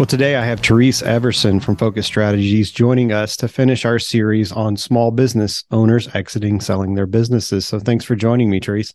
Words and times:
Well, 0.00 0.06
today 0.06 0.36
I 0.36 0.46
have 0.46 0.60
Therese 0.60 1.02
Everson 1.02 1.60
from 1.60 1.76
Focus 1.76 2.06
Strategies 2.06 2.70
joining 2.70 3.12
us 3.12 3.36
to 3.36 3.46
finish 3.48 3.84
our 3.84 3.98
series 3.98 4.50
on 4.50 4.78
small 4.78 5.10
business 5.10 5.64
owners 5.70 6.08
exiting 6.14 6.58
selling 6.62 6.94
their 6.94 7.06
businesses. 7.06 7.66
So 7.66 7.78
thanks 7.78 8.06
for 8.06 8.16
joining 8.16 8.48
me, 8.48 8.60
Therese. 8.60 8.94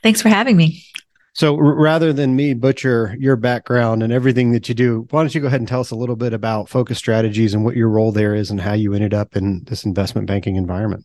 Thanks 0.00 0.22
for 0.22 0.28
having 0.28 0.56
me. 0.56 0.84
So 1.32 1.56
r- 1.56 1.74
rather 1.74 2.12
than 2.12 2.36
me 2.36 2.54
butcher 2.54 3.16
your 3.18 3.34
background 3.34 4.04
and 4.04 4.12
everything 4.12 4.52
that 4.52 4.68
you 4.68 4.76
do, 4.76 5.08
why 5.10 5.22
don't 5.22 5.34
you 5.34 5.40
go 5.40 5.48
ahead 5.48 5.60
and 5.60 5.66
tell 5.66 5.80
us 5.80 5.90
a 5.90 5.96
little 5.96 6.14
bit 6.14 6.32
about 6.32 6.68
Focus 6.68 6.98
Strategies 6.98 7.52
and 7.52 7.64
what 7.64 7.74
your 7.74 7.88
role 7.88 8.12
there 8.12 8.36
is 8.36 8.48
and 8.48 8.60
how 8.60 8.74
you 8.74 8.94
ended 8.94 9.12
up 9.12 9.34
in 9.34 9.64
this 9.64 9.84
investment 9.84 10.28
banking 10.28 10.54
environment? 10.54 11.04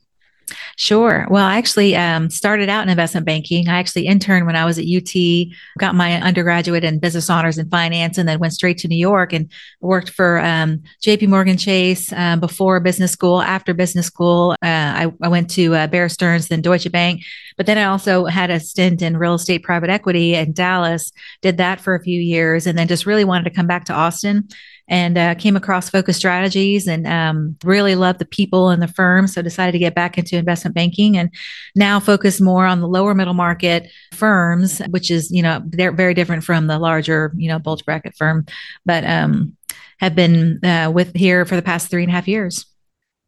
Sure. 0.75 1.27
Well, 1.29 1.45
I 1.45 1.57
actually 1.57 1.95
um, 1.95 2.29
started 2.29 2.69
out 2.69 2.83
in 2.83 2.89
investment 2.89 3.25
banking. 3.25 3.67
I 3.67 3.79
actually 3.79 4.07
interned 4.07 4.45
when 4.45 4.55
I 4.55 4.65
was 4.65 4.79
at 4.79 4.85
UT, 4.85 5.13
got 5.77 5.95
my 5.95 6.21
undergraduate 6.21 6.83
in 6.83 6.99
business 6.99 7.29
honors 7.29 7.57
and 7.57 7.69
finance, 7.69 8.17
and 8.17 8.27
then 8.27 8.39
went 8.39 8.53
straight 8.53 8.77
to 8.79 8.87
New 8.87 8.97
York 8.97 9.33
and 9.33 9.51
worked 9.81 10.09
for 10.09 10.39
um, 10.39 10.81
JP 11.01 11.27
Morgan 11.29 11.57
Chase 11.57 12.11
um, 12.13 12.39
before 12.39 12.79
business 12.79 13.11
school. 13.11 13.41
After 13.41 13.73
business 13.73 14.07
school, 14.07 14.51
uh, 14.63 14.65
I, 14.65 15.11
I, 15.21 15.27
went 15.27 15.49
to 15.51 15.75
uh, 15.75 15.87
Bear 15.87 16.09
Stearns, 16.09 16.47
then 16.47 16.61
Deutsche 16.61 16.91
Bank. 16.91 17.23
But 17.57 17.65
then 17.65 17.77
I 17.77 17.85
also 17.85 18.25
had 18.25 18.49
a 18.49 18.59
stint 18.59 19.01
in 19.01 19.17
real 19.17 19.33
estate 19.33 19.63
private 19.63 19.89
equity 19.89 20.35
in 20.35 20.53
Dallas, 20.53 21.11
did 21.41 21.57
that 21.57 21.81
for 21.81 21.95
a 21.95 22.01
few 22.01 22.19
years, 22.19 22.65
and 22.65 22.77
then 22.77 22.87
just 22.87 23.05
really 23.05 23.25
wanted 23.25 23.43
to 23.45 23.55
come 23.55 23.67
back 23.67 23.85
to 23.85 23.93
Austin 23.93 24.47
and 24.89 25.17
uh, 25.17 25.35
came 25.35 25.55
across 25.55 25.89
Focus 25.89 26.17
Strategies 26.17 26.87
and 26.87 27.07
um, 27.07 27.55
really 27.63 27.95
loved 27.95 28.19
the 28.19 28.25
people 28.25 28.69
and 28.69 28.81
the 28.81 28.87
firm. 28.87 29.27
So 29.27 29.41
decided 29.41 29.71
to 29.73 29.79
get 29.79 29.95
back 29.95 30.17
into 30.17 30.35
investment 30.35 30.75
banking 30.75 31.15
and 31.15 31.29
now 31.75 31.99
focus 31.99 32.41
more 32.41 32.65
on 32.65 32.81
the 32.81 32.87
lower 32.87 33.13
middle 33.13 33.35
market 33.35 33.89
firms, 34.13 34.79
which 34.89 35.11
is, 35.11 35.31
you 35.31 35.43
know, 35.43 35.61
they're 35.65 35.91
very 35.91 36.15
different 36.15 36.43
from 36.43 36.67
the 36.67 36.79
larger, 36.79 37.31
you 37.37 37.47
know, 37.47 37.59
bulge 37.59 37.85
bracket 37.85 38.15
firm, 38.17 38.45
but 38.85 39.05
um, 39.05 39.55
have 39.99 40.15
been 40.15 40.59
uh, 40.65 40.91
with 40.93 41.15
here 41.15 41.45
for 41.45 41.55
the 41.55 41.61
past 41.61 41.89
three 41.89 42.03
and 42.03 42.11
a 42.11 42.15
half 42.15 42.27
years. 42.27 42.65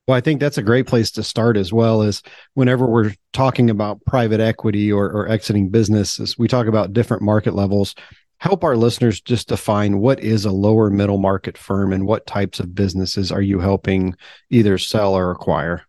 Well, 0.08 0.18
I 0.18 0.22
think 0.22 0.42
that's 0.42 0.58
a 0.58 0.64
great 0.64 0.88
place 0.88 1.12
to 1.12 1.24
start 1.24 1.58
as 1.58 1.72
well 1.72 2.02
as 2.02 2.24
whenever 2.56 2.88
we're 2.88 3.14
talking 3.34 3.70
about 3.70 4.04
private 4.06 4.40
equity 4.40 4.92
or, 4.92 5.06
or 5.06 5.30
exiting 5.30 5.70
businesses, 5.70 6.38
we 6.40 6.48
talk 6.48 6.66
about 6.66 6.92
different 6.92 7.22
market 7.22 7.54
levels 7.54 7.94
help 8.42 8.64
our 8.64 8.76
listeners 8.76 9.22
just 9.22 9.50
define 9.50 10.00
what 10.00 10.20
is 10.20 10.46
a 10.46 10.52
lower 10.52 10.90
middle 10.90 11.20
market 11.20 11.56
firm 11.56 11.94
and 11.94 12.08
what 12.08 12.26
types 12.26 12.60
of 12.60 12.74
businesses 12.74 13.32
are 13.32 13.42
you 13.42 13.60
helping 13.60 14.16
either 14.50 14.80
sell 14.80 15.14
or 15.14 15.30
acquire? 15.30 15.84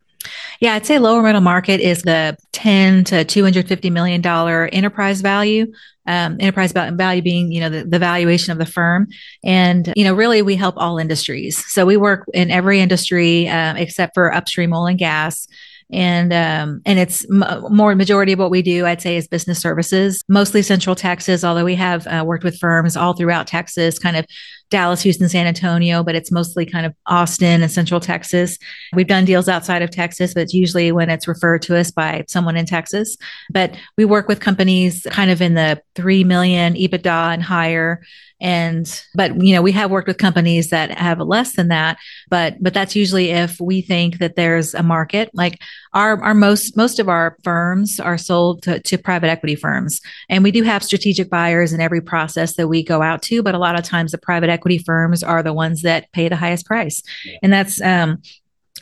Yeah, 0.60 0.74
I'd 0.74 0.84
say 0.84 0.98
lower 0.98 1.22
middle 1.22 1.40
market 1.40 1.80
is 1.80 2.02
the 2.02 2.36
10 2.52 3.04
to 3.04 3.24
250 3.24 3.88
million 3.88 4.20
dollar 4.20 4.68
enterprise 4.70 5.22
value. 5.22 5.72
Um, 6.06 6.36
enterprise 6.40 6.72
value 6.72 7.22
being, 7.22 7.52
you 7.52 7.60
know, 7.60 7.70
the, 7.70 7.84
the 7.84 7.98
valuation 7.98 8.52
of 8.52 8.58
the 8.58 8.66
firm. 8.66 9.06
And, 9.42 9.90
you 9.96 10.04
know, 10.04 10.12
really 10.12 10.42
we 10.42 10.54
help 10.54 10.74
all 10.76 10.98
industries. 10.98 11.64
So 11.72 11.86
we 11.86 11.96
work 11.96 12.26
in 12.34 12.50
every 12.50 12.80
industry 12.80 13.48
uh, 13.48 13.76
except 13.76 14.12
for 14.12 14.34
upstream 14.34 14.74
oil 14.74 14.86
and 14.86 14.98
gas 14.98 15.48
and 15.92 16.32
um, 16.32 16.80
and 16.86 16.98
it's 16.98 17.24
m- 17.30 17.64
more 17.70 17.94
majority 17.94 18.32
of 18.32 18.38
what 18.38 18.50
we 18.50 18.62
do 18.62 18.86
i'd 18.86 19.02
say 19.02 19.16
is 19.16 19.28
business 19.28 19.60
services 19.60 20.22
mostly 20.28 20.62
central 20.62 20.96
texas 20.96 21.44
although 21.44 21.64
we 21.64 21.74
have 21.74 22.06
uh, 22.06 22.24
worked 22.26 22.44
with 22.44 22.58
firms 22.58 22.96
all 22.96 23.12
throughout 23.12 23.46
texas 23.46 23.98
kind 23.98 24.16
of 24.16 24.24
dallas 24.70 25.02
houston 25.02 25.28
san 25.28 25.46
antonio 25.46 26.02
but 26.02 26.14
it's 26.14 26.32
mostly 26.32 26.64
kind 26.64 26.86
of 26.86 26.94
austin 27.06 27.62
and 27.62 27.70
central 27.70 28.00
texas. 28.00 28.58
We've 28.94 29.06
done 29.06 29.24
deals 29.24 29.48
outside 29.48 29.82
of 29.82 29.90
texas 29.90 30.34
but 30.34 30.44
it's 30.44 30.54
usually 30.54 30.92
when 30.92 31.10
it's 31.10 31.28
referred 31.28 31.62
to 31.62 31.76
us 31.76 31.90
by 31.90 32.24
someone 32.28 32.56
in 32.56 32.66
texas. 32.66 33.16
But 33.50 33.76
we 33.96 34.04
work 34.04 34.28
with 34.28 34.40
companies 34.40 35.06
kind 35.10 35.30
of 35.30 35.42
in 35.42 35.54
the 35.54 35.82
3 35.94 36.24
million 36.24 36.74
ebitda 36.74 37.34
and 37.34 37.42
higher 37.42 38.02
and 38.42 39.04
but 39.14 39.40
you 39.42 39.54
know 39.54 39.62
we 39.62 39.72
have 39.72 39.90
worked 39.90 40.08
with 40.08 40.18
companies 40.18 40.68
that 40.70 40.90
have 40.90 41.20
less 41.20 41.54
than 41.54 41.68
that 41.68 41.96
but 42.28 42.56
but 42.60 42.74
that's 42.74 42.94
usually 42.94 43.30
if 43.30 43.60
we 43.60 43.80
think 43.80 44.18
that 44.18 44.36
there's 44.36 44.74
a 44.74 44.82
market. 44.82 45.30
Like 45.34 45.60
our 45.92 46.22
our 46.22 46.34
most 46.34 46.76
most 46.76 46.98
of 46.98 47.08
our 47.08 47.36
firms 47.42 48.00
are 48.00 48.18
sold 48.18 48.62
to, 48.62 48.80
to 48.80 48.98
private 48.98 49.28
equity 49.28 49.54
firms. 49.54 50.00
And 50.28 50.42
we 50.42 50.50
do 50.50 50.62
have 50.62 50.82
strategic 50.82 51.30
buyers 51.30 51.72
in 51.72 51.80
every 51.80 52.00
process 52.00 52.54
that 52.56 52.68
we 52.68 52.82
go 52.82 53.02
out 53.02 53.22
to 53.22 53.42
but 53.42 53.54
a 53.54 53.58
lot 53.58 53.78
of 53.78 53.84
times 53.84 54.12
the 54.12 54.18
private 54.18 54.50
equity 54.50 54.78
firms 54.78 55.22
are 55.22 55.42
the 55.42 55.52
ones 55.52 55.82
that 55.82 56.10
pay 56.12 56.28
the 56.28 56.36
highest 56.36 56.66
price. 56.66 57.02
And 57.42 57.52
that's 57.52 57.80
um 57.80 58.22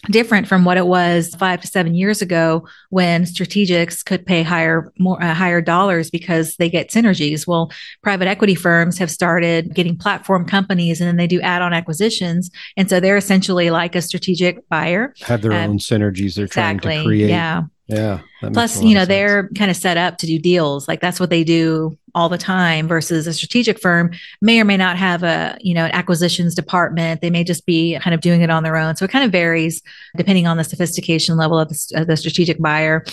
different 0.08 0.48
from 0.48 0.64
what 0.64 0.76
it 0.76 0.86
was 0.86 1.34
five 1.34 1.60
to 1.60 1.66
seven 1.66 1.94
years 1.94 2.22
ago 2.22 2.66
when 2.88 3.24
strategics 3.24 4.04
could 4.04 4.24
pay 4.24 4.42
higher 4.42 4.90
more 4.98 5.22
uh, 5.22 5.34
higher 5.34 5.60
dollars 5.60 6.10
because 6.10 6.56
they 6.56 6.70
get 6.70 6.88
synergies. 6.88 7.46
Well 7.46 7.70
private 8.02 8.26
equity 8.26 8.54
firms 8.54 8.98
have 8.98 9.10
started 9.10 9.74
getting 9.74 9.96
platform 9.96 10.46
companies 10.46 11.00
and 11.00 11.08
then 11.08 11.16
they 11.16 11.26
do 11.26 11.40
add-on 11.40 11.74
acquisitions. 11.74 12.50
And 12.76 12.88
so 12.88 12.98
they're 12.98 13.16
essentially 13.16 13.70
like 13.70 13.94
a 13.94 14.02
strategic 14.02 14.66
buyer. 14.68 15.14
Have 15.20 15.42
their 15.42 15.52
um, 15.52 15.72
own 15.72 15.78
synergies 15.78 16.34
they're 16.34 16.46
exactly, 16.46 16.92
trying 16.92 16.98
to 16.98 17.04
create. 17.04 17.30
Yeah 17.30 17.64
yeah. 17.90 18.20
Plus, 18.52 18.82
you 18.82 18.94
know, 18.94 19.04
they're 19.04 19.48
kind 19.50 19.70
of 19.70 19.76
set 19.76 19.96
up 19.96 20.18
to 20.18 20.26
do 20.26 20.38
deals. 20.38 20.88
Like 20.88 21.00
that's 21.00 21.20
what 21.20 21.30
they 21.30 21.44
do 21.44 21.98
all 22.14 22.28
the 22.28 22.38
time 22.38 22.88
versus 22.88 23.26
a 23.26 23.32
strategic 23.32 23.80
firm 23.80 24.12
may 24.40 24.60
or 24.60 24.64
may 24.64 24.76
not 24.76 24.96
have 24.96 25.22
a, 25.22 25.56
you 25.60 25.74
know, 25.74 25.84
an 25.84 25.92
acquisitions 25.92 26.54
department. 26.54 27.20
They 27.20 27.30
may 27.30 27.44
just 27.44 27.66
be 27.66 27.98
kind 28.00 28.14
of 28.14 28.20
doing 28.20 28.40
it 28.40 28.50
on 28.50 28.62
their 28.62 28.76
own. 28.76 28.96
So 28.96 29.04
it 29.04 29.10
kind 29.10 29.24
of 29.24 29.32
varies 29.32 29.82
depending 30.16 30.46
on 30.46 30.56
the 30.56 30.64
sophistication 30.64 31.36
level 31.36 31.58
of 31.58 31.68
the, 31.68 31.92
of 31.96 32.06
the 32.06 32.16
strategic 32.16 32.58
buyer. 32.58 33.04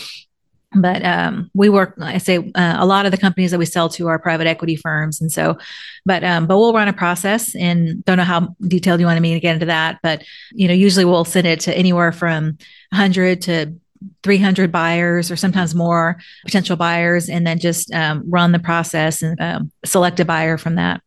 But 0.76 1.04
um, 1.06 1.50
we 1.54 1.70
work, 1.70 1.96
I 2.00 2.18
say, 2.18 2.38
uh, 2.38 2.76
a 2.78 2.86
lot 2.86 3.06
of 3.06 3.12
the 3.12 3.18
companies 3.18 3.52
that 3.52 3.58
we 3.58 3.66
sell 3.66 3.88
to 3.90 4.08
are 4.08 4.20
private 4.20 4.48
equity 4.48 4.76
firms, 4.76 5.22
and 5.22 5.32
so, 5.32 5.58
but 6.06 6.26
um, 6.26 6.46
but 6.46 6.58
we'll 6.58 6.74
run 6.74 6.90
a 6.90 6.94
process, 6.94 7.56
and 7.56 8.04
don't 8.04 8.18
know 8.18 8.26
how 8.26 8.54
detailed 8.60 9.00
you 9.00 9.06
want 9.06 9.20
me 9.22 9.34
to 9.34 9.40
get 9.40 9.54
into 9.54 9.68
that, 9.68 10.00
but 10.04 10.26
you 10.52 10.68
know, 10.68 10.74
usually 10.74 11.06
we'll 11.06 11.24
send 11.24 11.48
it 11.48 11.62
to 11.62 11.76
anywhere 11.76 12.12
from 12.12 12.58
100 12.92 13.44
to 13.44 13.74
300 14.24 14.72
buyers 14.72 15.32
or 15.32 15.36
sometimes 15.36 15.76
more 15.76 16.18
potential 16.46 16.76
buyers 16.76 17.30
and 17.30 17.46
then 17.46 17.60
just 17.60 17.94
um, 17.94 18.24
run 18.28 18.52
the 18.52 18.60
process 18.60 19.22
and 19.22 19.40
um, 19.42 19.72
select 19.86 20.20
a 20.20 20.26
buyer 20.26 20.58
from 20.58 20.76
that. 20.76 21.02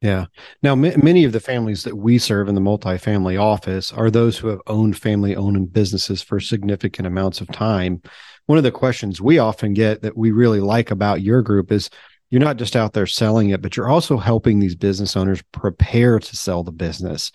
Yeah. 0.00 0.26
Now 0.62 0.72
m- 0.72 1.02
many 1.02 1.24
of 1.24 1.32
the 1.32 1.40
families 1.40 1.82
that 1.82 1.96
we 1.96 2.18
serve 2.18 2.48
in 2.48 2.54
the 2.54 2.60
multifamily 2.60 3.40
office 3.40 3.92
are 3.92 4.10
those 4.10 4.38
who 4.38 4.48
have 4.48 4.60
owned 4.68 4.96
family 4.96 5.34
owned 5.34 5.72
businesses 5.72 6.22
for 6.22 6.38
significant 6.38 7.06
amounts 7.06 7.40
of 7.40 7.48
time. 7.48 8.00
One 8.46 8.58
of 8.58 8.64
the 8.64 8.70
questions 8.70 9.20
we 9.20 9.38
often 9.38 9.74
get 9.74 10.02
that 10.02 10.16
we 10.16 10.30
really 10.30 10.60
like 10.60 10.90
about 10.90 11.22
your 11.22 11.42
group 11.42 11.72
is 11.72 11.90
you're 12.30 12.40
not 12.40 12.58
just 12.58 12.76
out 12.76 12.92
there 12.92 13.06
selling 13.06 13.50
it 13.50 13.62
but 13.62 13.76
you're 13.76 13.88
also 13.88 14.18
helping 14.18 14.58
these 14.58 14.74
business 14.74 15.16
owners 15.16 15.42
prepare 15.52 16.18
to 16.18 16.36
sell 16.36 16.62
the 16.62 16.72
business 16.72 17.32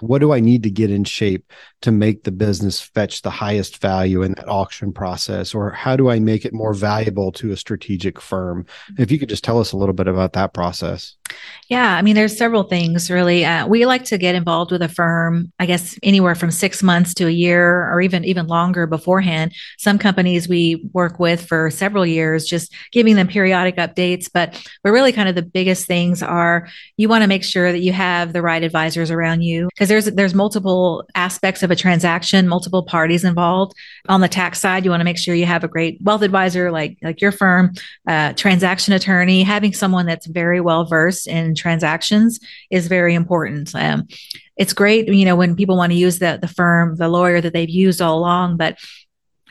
what 0.00 0.20
do 0.20 0.32
I 0.32 0.40
need 0.40 0.62
to 0.62 0.70
get 0.70 0.90
in 0.90 1.04
shape 1.04 1.52
to 1.82 1.90
make 1.90 2.24
the 2.24 2.32
business 2.32 2.80
fetch 2.80 3.22
the 3.22 3.30
highest 3.30 3.78
value 3.78 4.22
in 4.22 4.32
that 4.32 4.48
auction 4.48 4.92
process? 4.92 5.54
Or 5.54 5.70
how 5.70 5.96
do 5.96 6.08
I 6.08 6.18
make 6.18 6.44
it 6.44 6.54
more 6.54 6.72
valuable 6.72 7.32
to 7.32 7.52
a 7.52 7.56
strategic 7.56 8.20
firm? 8.20 8.64
If 8.98 9.10
you 9.10 9.18
could 9.18 9.28
just 9.28 9.44
tell 9.44 9.60
us 9.60 9.72
a 9.72 9.76
little 9.76 9.94
bit 9.94 10.08
about 10.08 10.32
that 10.32 10.54
process. 10.54 11.16
Yeah, 11.68 11.96
I 11.96 12.00
mean, 12.00 12.14
there's 12.14 12.36
several 12.36 12.62
things 12.62 13.10
really. 13.10 13.44
Uh, 13.44 13.66
we 13.66 13.84
like 13.84 14.04
to 14.04 14.16
get 14.16 14.34
involved 14.34 14.72
with 14.72 14.80
a 14.80 14.88
firm, 14.88 15.52
I 15.58 15.66
guess, 15.66 15.98
anywhere 16.02 16.34
from 16.34 16.50
six 16.50 16.82
months 16.82 17.12
to 17.14 17.26
a 17.26 17.30
year, 17.30 17.92
or 17.92 18.00
even 18.00 18.24
even 18.24 18.46
longer 18.46 18.86
beforehand. 18.86 19.52
Some 19.76 19.98
companies 19.98 20.48
we 20.48 20.88
work 20.94 21.18
with 21.18 21.44
for 21.46 21.70
several 21.70 22.06
years, 22.06 22.46
just 22.46 22.72
giving 22.90 23.16
them 23.16 23.28
periodic 23.28 23.76
updates. 23.76 24.30
But 24.32 24.58
but 24.82 24.92
really, 24.92 25.12
kind 25.12 25.28
of 25.28 25.34
the 25.34 25.42
biggest 25.42 25.86
things 25.86 26.22
are 26.22 26.68
you 26.96 27.06
want 27.06 27.22
to 27.22 27.28
make 27.28 27.44
sure 27.44 27.70
that 27.70 27.80
you 27.80 27.92
have 27.92 28.32
the 28.32 28.40
right 28.40 28.62
advisors 28.62 29.10
around 29.10 29.42
you 29.42 29.68
because 29.68 29.90
there's 29.90 30.06
there's 30.06 30.34
multiple 30.34 31.06
aspects 31.14 31.62
of 31.62 31.70
a 31.70 31.76
transaction, 31.76 32.48
multiple 32.48 32.82
parties 32.82 33.24
involved. 33.24 33.74
On 34.08 34.22
the 34.22 34.28
tax 34.28 34.58
side, 34.58 34.86
you 34.86 34.90
want 34.90 35.02
to 35.02 35.04
make 35.04 35.18
sure 35.18 35.34
you 35.34 35.44
have 35.44 35.64
a 35.64 35.68
great 35.68 36.00
wealth 36.00 36.22
advisor 36.22 36.70
like 36.70 36.96
like 37.02 37.20
your 37.20 37.32
firm, 37.32 37.74
uh, 38.06 38.32
transaction 38.32 38.94
attorney, 38.94 39.42
having 39.42 39.74
someone 39.74 40.06
that's 40.06 40.26
very 40.26 40.62
well 40.62 40.86
versed 40.86 41.17
in 41.26 41.54
transactions 41.54 42.40
is 42.70 42.88
very 42.88 43.14
important. 43.14 43.74
Um, 43.74 44.06
it's 44.56 44.72
great, 44.72 45.08
you 45.08 45.24
know, 45.24 45.36
when 45.36 45.56
people 45.56 45.76
want 45.76 45.92
to 45.92 45.98
use 45.98 46.18
the 46.18 46.38
the 46.40 46.48
firm, 46.48 46.96
the 46.96 47.08
lawyer 47.08 47.40
that 47.40 47.52
they've 47.52 47.68
used 47.68 48.00
all 48.02 48.18
along, 48.18 48.56
but 48.56 48.78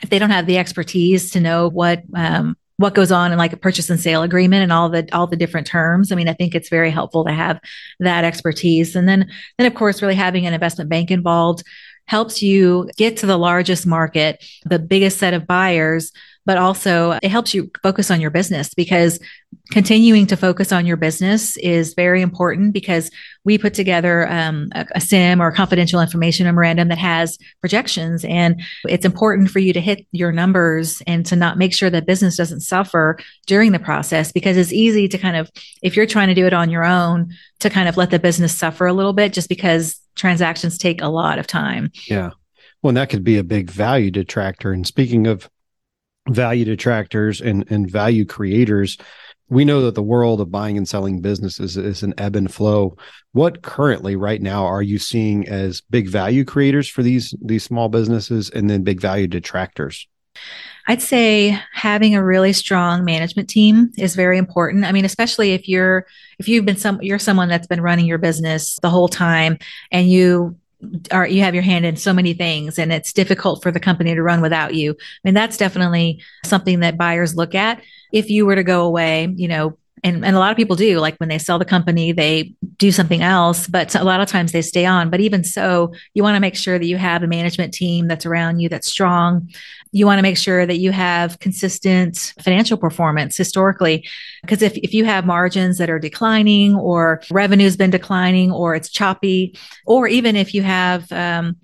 if 0.02 0.10
they 0.10 0.18
don't 0.18 0.30
have 0.30 0.46
the 0.46 0.58
expertise 0.58 1.30
to 1.32 1.40
know 1.40 1.68
what 1.68 2.02
um, 2.14 2.56
what 2.78 2.94
goes 2.94 3.10
on 3.10 3.32
in 3.32 3.38
like 3.38 3.52
a 3.52 3.56
purchase 3.56 3.90
and 3.90 4.00
sale 4.00 4.22
agreement 4.22 4.62
and 4.62 4.72
all 4.72 4.88
the 4.88 5.06
all 5.12 5.26
the 5.26 5.36
different 5.36 5.66
terms 5.66 6.10
i 6.10 6.14
mean 6.14 6.28
i 6.28 6.32
think 6.32 6.54
it's 6.54 6.68
very 6.68 6.90
helpful 6.90 7.24
to 7.24 7.32
have 7.32 7.60
that 8.00 8.24
expertise 8.24 8.96
and 8.96 9.08
then 9.08 9.28
then 9.58 9.66
of 9.66 9.74
course 9.74 10.00
really 10.00 10.14
having 10.14 10.46
an 10.46 10.54
investment 10.54 10.88
bank 10.88 11.10
involved 11.10 11.62
helps 12.06 12.40
you 12.42 12.88
get 12.96 13.16
to 13.18 13.26
the 13.26 13.36
largest 13.36 13.86
market 13.86 14.42
the 14.64 14.78
biggest 14.78 15.18
set 15.18 15.34
of 15.34 15.46
buyers 15.46 16.12
but 16.46 16.56
also 16.56 17.18
it 17.22 17.30
helps 17.30 17.52
you 17.52 17.70
focus 17.82 18.10
on 18.10 18.20
your 18.20 18.30
business 18.30 18.72
because 18.72 19.18
continuing 19.70 20.26
to 20.26 20.36
focus 20.36 20.72
on 20.72 20.86
your 20.86 20.96
business 20.96 21.56
is 21.58 21.94
very 21.94 22.22
important 22.22 22.72
because 22.72 23.10
we 23.44 23.58
put 23.58 23.74
together 23.74 24.26
um, 24.30 24.68
a, 24.74 24.86
a 24.94 24.98
CIM 24.98 25.40
or 25.40 25.52
confidential 25.52 26.00
information 26.00 26.46
memorandum 26.46 26.88
that 26.88 26.98
has 26.98 27.38
projections. 27.60 28.24
And 28.24 28.62
it's 28.88 29.04
important 29.04 29.50
for 29.50 29.58
you 29.58 29.72
to 29.74 29.80
hit 29.80 30.06
your 30.12 30.32
numbers 30.32 31.02
and 31.06 31.24
to 31.26 31.36
not 31.36 31.58
make 31.58 31.74
sure 31.74 31.90
that 31.90 32.06
business 32.06 32.36
doesn't 32.36 32.60
suffer 32.60 33.18
during 33.46 33.72
the 33.72 33.78
process 33.78 34.32
because 34.32 34.56
it's 34.56 34.72
easy 34.72 35.06
to 35.08 35.18
kind 35.18 35.36
of 35.36 35.50
if 35.82 35.96
you're 35.96 36.06
trying 36.06 36.28
to 36.28 36.34
do 36.34 36.46
it 36.46 36.54
on 36.54 36.70
your 36.70 36.84
own 36.84 37.30
to 37.60 37.68
kind 37.68 37.88
of 37.88 37.96
let 37.96 38.10
the 38.10 38.18
business 38.18 38.56
suffer 38.56 38.86
a 38.86 38.92
little 38.92 39.12
bit 39.12 39.32
just 39.32 39.48
because 39.48 40.00
transactions 40.14 40.78
take 40.78 41.02
a 41.02 41.08
lot 41.08 41.38
of 41.38 41.46
time. 41.46 41.90
Yeah. 42.08 42.30
Well, 42.82 42.94
that 42.94 43.10
could 43.10 43.24
be 43.24 43.38
a 43.38 43.44
big 43.44 43.70
value 43.70 44.10
detractor. 44.10 44.72
And 44.72 44.86
speaking 44.86 45.26
of 45.26 45.48
value 46.28 46.64
detractors 46.64 47.40
and, 47.40 47.64
and 47.70 47.90
value 47.90 48.24
creators, 48.24 48.98
we 49.48 49.64
know 49.64 49.82
that 49.82 49.94
the 49.94 50.02
world 50.02 50.40
of 50.40 50.50
buying 50.50 50.76
and 50.76 50.88
selling 50.88 51.20
businesses 51.20 51.76
is 51.76 52.02
an 52.02 52.14
ebb 52.18 52.36
and 52.36 52.52
flow. 52.52 52.96
What 53.32 53.62
currently, 53.62 54.16
right 54.16 54.42
now, 54.42 54.64
are 54.66 54.82
you 54.82 54.98
seeing 54.98 55.48
as 55.48 55.80
big 55.80 56.08
value 56.08 56.44
creators 56.44 56.88
for 56.88 57.02
these 57.02 57.34
these 57.42 57.64
small 57.64 57.88
businesses, 57.88 58.50
and 58.50 58.68
then 58.68 58.82
big 58.82 59.00
value 59.00 59.26
detractors? 59.26 60.06
I'd 60.86 61.02
say 61.02 61.58
having 61.72 62.14
a 62.14 62.24
really 62.24 62.52
strong 62.52 63.04
management 63.04 63.48
team 63.50 63.90
is 63.98 64.14
very 64.14 64.38
important. 64.38 64.84
I 64.84 64.92
mean, 64.92 65.04
especially 65.04 65.52
if 65.52 65.68
you're 65.68 66.06
if 66.38 66.48
you've 66.48 66.64
been 66.64 66.76
some 66.76 66.98
you're 67.02 67.18
someone 67.18 67.48
that's 67.48 67.66
been 67.66 67.82
running 67.82 68.06
your 68.06 68.18
business 68.18 68.78
the 68.80 68.90
whole 68.90 69.08
time 69.08 69.58
and 69.90 70.10
you 70.10 70.56
are 71.10 71.26
you 71.26 71.42
have 71.42 71.54
your 71.54 71.62
hand 71.62 71.84
in 71.84 71.96
so 71.96 72.12
many 72.12 72.34
things 72.34 72.78
and 72.78 72.92
it's 72.92 73.12
difficult 73.12 73.62
for 73.62 73.72
the 73.72 73.80
company 73.80 74.14
to 74.14 74.22
run 74.22 74.40
without 74.40 74.74
you. 74.74 74.92
I 74.92 75.18
mean, 75.24 75.34
that's 75.34 75.56
definitely 75.56 76.22
something 76.44 76.80
that 76.80 76.96
buyers 76.96 77.34
look 77.34 77.54
at. 77.54 77.82
If 78.12 78.30
you 78.30 78.46
were 78.46 78.54
to 78.54 78.62
go 78.62 78.84
away, 78.84 79.32
you 79.36 79.48
know, 79.48 79.76
and, 80.04 80.24
and 80.24 80.36
a 80.36 80.38
lot 80.38 80.50
of 80.50 80.56
people 80.56 80.76
do 80.76 80.98
like 80.98 81.16
when 81.16 81.28
they 81.28 81.38
sell 81.38 81.58
the 81.58 81.64
company 81.64 82.12
they 82.12 82.54
do 82.76 82.92
something 82.92 83.22
else 83.22 83.66
but 83.66 83.94
a 83.94 84.04
lot 84.04 84.20
of 84.20 84.28
times 84.28 84.52
they 84.52 84.62
stay 84.62 84.86
on. 84.86 85.10
But 85.10 85.20
even 85.20 85.44
so 85.44 85.92
you 86.14 86.22
want 86.22 86.36
to 86.36 86.40
make 86.40 86.56
sure 86.56 86.78
that 86.78 86.86
you 86.86 86.96
have 86.96 87.22
a 87.22 87.26
management 87.26 87.74
team 87.74 88.08
that's 88.08 88.26
around 88.26 88.60
you 88.60 88.68
that's 88.68 88.88
strong. 88.88 89.50
You 89.92 90.06
want 90.06 90.18
to 90.18 90.22
make 90.22 90.36
sure 90.36 90.66
that 90.66 90.78
you 90.78 90.92
have 90.92 91.38
consistent 91.38 92.34
financial 92.42 92.76
performance 92.76 93.36
historically 93.36 94.06
because 94.42 94.62
if, 94.62 94.76
if 94.78 94.94
you 94.94 95.04
have 95.04 95.26
margins 95.26 95.78
that 95.78 95.90
are 95.90 95.98
declining 95.98 96.74
or 96.74 97.22
revenue's 97.30 97.76
been 97.76 97.90
declining 97.90 98.52
or 98.52 98.74
it's 98.74 98.88
choppy 98.88 99.56
or 99.86 100.08
even 100.08 100.36
if 100.36 100.54
you 100.54 100.62
have 100.62 101.10
um, 101.12 101.56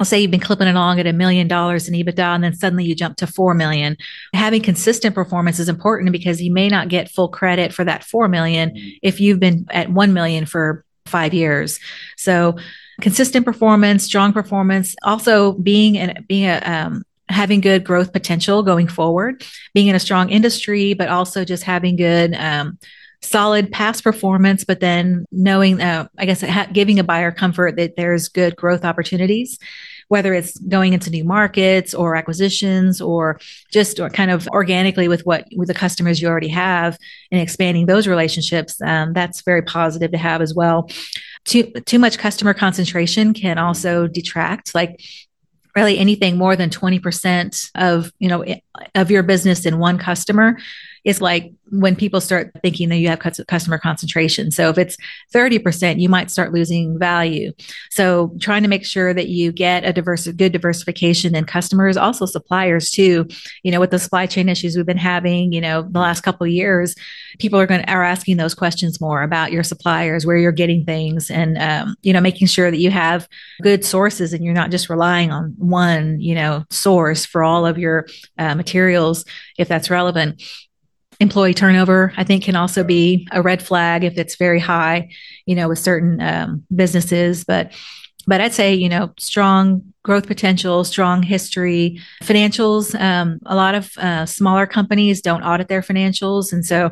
I'll 0.00 0.06
say 0.06 0.18
you've 0.18 0.30
been 0.30 0.40
clipping 0.40 0.66
along 0.66 0.98
at 0.98 1.06
a 1.06 1.12
million 1.12 1.46
dollars 1.46 1.86
in 1.86 1.94
EBITDA 1.94 2.34
and 2.34 2.42
then 2.42 2.54
suddenly 2.54 2.84
you 2.84 2.94
jump 2.94 3.18
to 3.18 3.26
4 3.26 3.52
million. 3.52 3.98
Having 4.34 4.62
consistent 4.62 5.14
performance 5.14 5.58
is 5.58 5.68
important 5.68 6.10
because 6.10 6.40
you 6.40 6.50
may 6.50 6.68
not 6.68 6.88
get 6.88 7.10
full 7.10 7.28
credit 7.28 7.74
for 7.74 7.84
that 7.84 8.02
4 8.02 8.26
million 8.26 8.70
mm-hmm. 8.70 8.88
if 9.02 9.20
you've 9.20 9.38
been 9.38 9.66
at 9.70 9.90
1 9.90 10.12
million 10.14 10.46
for 10.46 10.86
5 11.04 11.34
years. 11.34 11.78
So 12.16 12.56
consistent 13.02 13.44
performance, 13.44 14.04
strong 14.04 14.32
performance, 14.32 14.96
also 15.02 15.52
being 15.52 15.98
and 15.98 16.26
being 16.26 16.46
a 16.46 16.60
um, 16.64 17.04
having 17.28 17.60
good 17.60 17.84
growth 17.84 18.12
potential 18.12 18.62
going 18.62 18.88
forward, 18.88 19.44
being 19.74 19.86
in 19.86 19.94
a 19.94 20.00
strong 20.00 20.30
industry, 20.30 20.94
but 20.94 21.08
also 21.08 21.44
just 21.44 21.62
having 21.62 21.96
good 21.96 22.34
um, 22.34 22.78
solid 23.22 23.70
past 23.70 24.02
performance, 24.02 24.64
but 24.64 24.80
then 24.80 25.24
knowing, 25.30 25.80
uh, 25.80 26.08
I 26.18 26.26
guess, 26.26 26.40
ha- 26.40 26.68
giving 26.72 26.98
a 26.98 27.04
buyer 27.04 27.30
comfort 27.30 27.76
that 27.76 27.96
there's 27.96 28.28
good 28.28 28.56
growth 28.56 28.84
opportunities, 28.84 29.58
whether 30.10 30.34
it's 30.34 30.58
going 30.58 30.92
into 30.92 31.08
new 31.08 31.22
markets 31.22 31.94
or 31.94 32.16
acquisitions 32.16 33.00
or 33.00 33.38
just 33.72 34.00
or 34.00 34.10
kind 34.10 34.32
of 34.32 34.48
organically 34.48 35.06
with 35.06 35.24
what 35.24 35.46
with 35.54 35.68
the 35.68 35.74
customers 35.74 36.20
you 36.20 36.26
already 36.26 36.48
have 36.48 36.98
and 37.30 37.40
expanding 37.40 37.86
those 37.86 38.08
relationships. 38.08 38.82
Um, 38.82 39.12
that's 39.12 39.42
very 39.42 39.62
positive 39.62 40.10
to 40.10 40.18
have 40.18 40.42
as 40.42 40.52
well. 40.52 40.90
Too 41.44 41.70
too 41.86 42.00
much 42.00 42.18
customer 42.18 42.52
concentration 42.52 43.32
can 43.32 43.56
also 43.56 44.08
detract. 44.08 44.74
Like 44.74 45.00
really 45.76 45.96
anything 45.96 46.36
more 46.36 46.56
than 46.56 46.70
20% 46.70 47.70
of 47.76 48.12
you 48.18 48.28
know 48.28 48.44
of 48.96 49.12
your 49.12 49.22
business 49.22 49.64
in 49.64 49.78
one 49.78 49.96
customer 49.96 50.58
is 51.04 51.20
like 51.20 51.52
when 51.70 51.94
people 51.94 52.20
start 52.20 52.50
thinking 52.62 52.88
that 52.88 52.96
you 52.96 53.08
have 53.08 53.20
customer 53.20 53.78
concentration. 53.78 54.50
So 54.50 54.68
if 54.70 54.78
it's 54.78 54.96
30%, 55.32 56.00
you 56.00 56.08
might 56.08 56.30
start 56.30 56.52
losing 56.52 56.98
value. 56.98 57.52
So 57.90 58.36
trying 58.40 58.62
to 58.62 58.68
make 58.68 58.84
sure 58.84 59.14
that 59.14 59.28
you 59.28 59.52
get 59.52 59.84
a 59.84 59.92
diverse, 59.92 60.26
good 60.26 60.52
diversification 60.52 61.34
in 61.34 61.44
customers, 61.44 61.96
also 61.96 62.26
suppliers 62.26 62.90
too. 62.90 63.28
You 63.62 63.70
know, 63.70 63.80
with 63.80 63.90
the 63.90 63.98
supply 63.98 64.26
chain 64.26 64.48
issues 64.48 64.76
we've 64.76 64.86
been 64.86 64.96
having, 64.96 65.52
you 65.52 65.60
know, 65.60 65.82
the 65.82 66.00
last 66.00 66.22
couple 66.22 66.46
years, 66.46 66.94
people 67.38 67.60
are 67.60 67.66
going 67.66 67.82
to, 67.82 67.90
are 67.90 68.02
asking 68.02 68.36
those 68.36 68.54
questions 68.54 69.00
more 69.00 69.22
about 69.22 69.52
your 69.52 69.62
suppliers, 69.62 70.26
where 70.26 70.36
you're 70.36 70.52
getting 70.52 70.84
things 70.84 71.30
and, 71.30 71.56
um, 71.58 71.94
you 72.02 72.12
know, 72.12 72.20
making 72.20 72.48
sure 72.48 72.70
that 72.70 72.78
you 72.78 72.90
have 72.90 73.28
good 73.62 73.84
sources 73.84 74.32
and 74.32 74.44
you're 74.44 74.54
not 74.54 74.70
just 74.70 74.90
relying 74.90 75.30
on 75.30 75.54
one, 75.56 76.20
you 76.20 76.34
know, 76.34 76.64
source 76.70 77.24
for 77.24 77.44
all 77.44 77.64
of 77.64 77.78
your 77.78 78.06
uh, 78.38 78.54
materials, 78.54 79.24
if 79.56 79.68
that's 79.68 79.90
relevant 79.90 80.42
employee 81.20 81.54
turnover 81.54 82.12
i 82.16 82.24
think 82.24 82.42
can 82.42 82.56
also 82.56 82.82
be 82.82 83.28
a 83.30 83.42
red 83.42 83.62
flag 83.62 84.04
if 84.04 84.16
it's 84.16 84.36
very 84.36 84.58
high 84.58 85.08
you 85.46 85.54
know 85.54 85.68
with 85.68 85.78
certain 85.78 86.20
um, 86.20 86.64
businesses. 86.74 87.44
But 87.44 87.72
but 88.26 88.40
i'd 88.40 88.52
say 88.52 88.74
you 88.74 88.88
know 88.88 89.12
strong 89.18 89.82
growth 90.02 90.26
potential 90.26 90.84
strong 90.84 91.22
history. 91.22 92.00
Financials 92.22 92.98
um, 92.98 93.38
a 93.46 93.54
lot 93.54 93.74
of 93.74 93.96
uh, 93.98 94.26
smaller 94.26 94.66
companies 94.66 95.20
don't 95.20 95.42
audit 95.42 95.68
their 95.68 95.82
financials. 95.82 96.52
And 96.52 96.64
so 96.64 96.90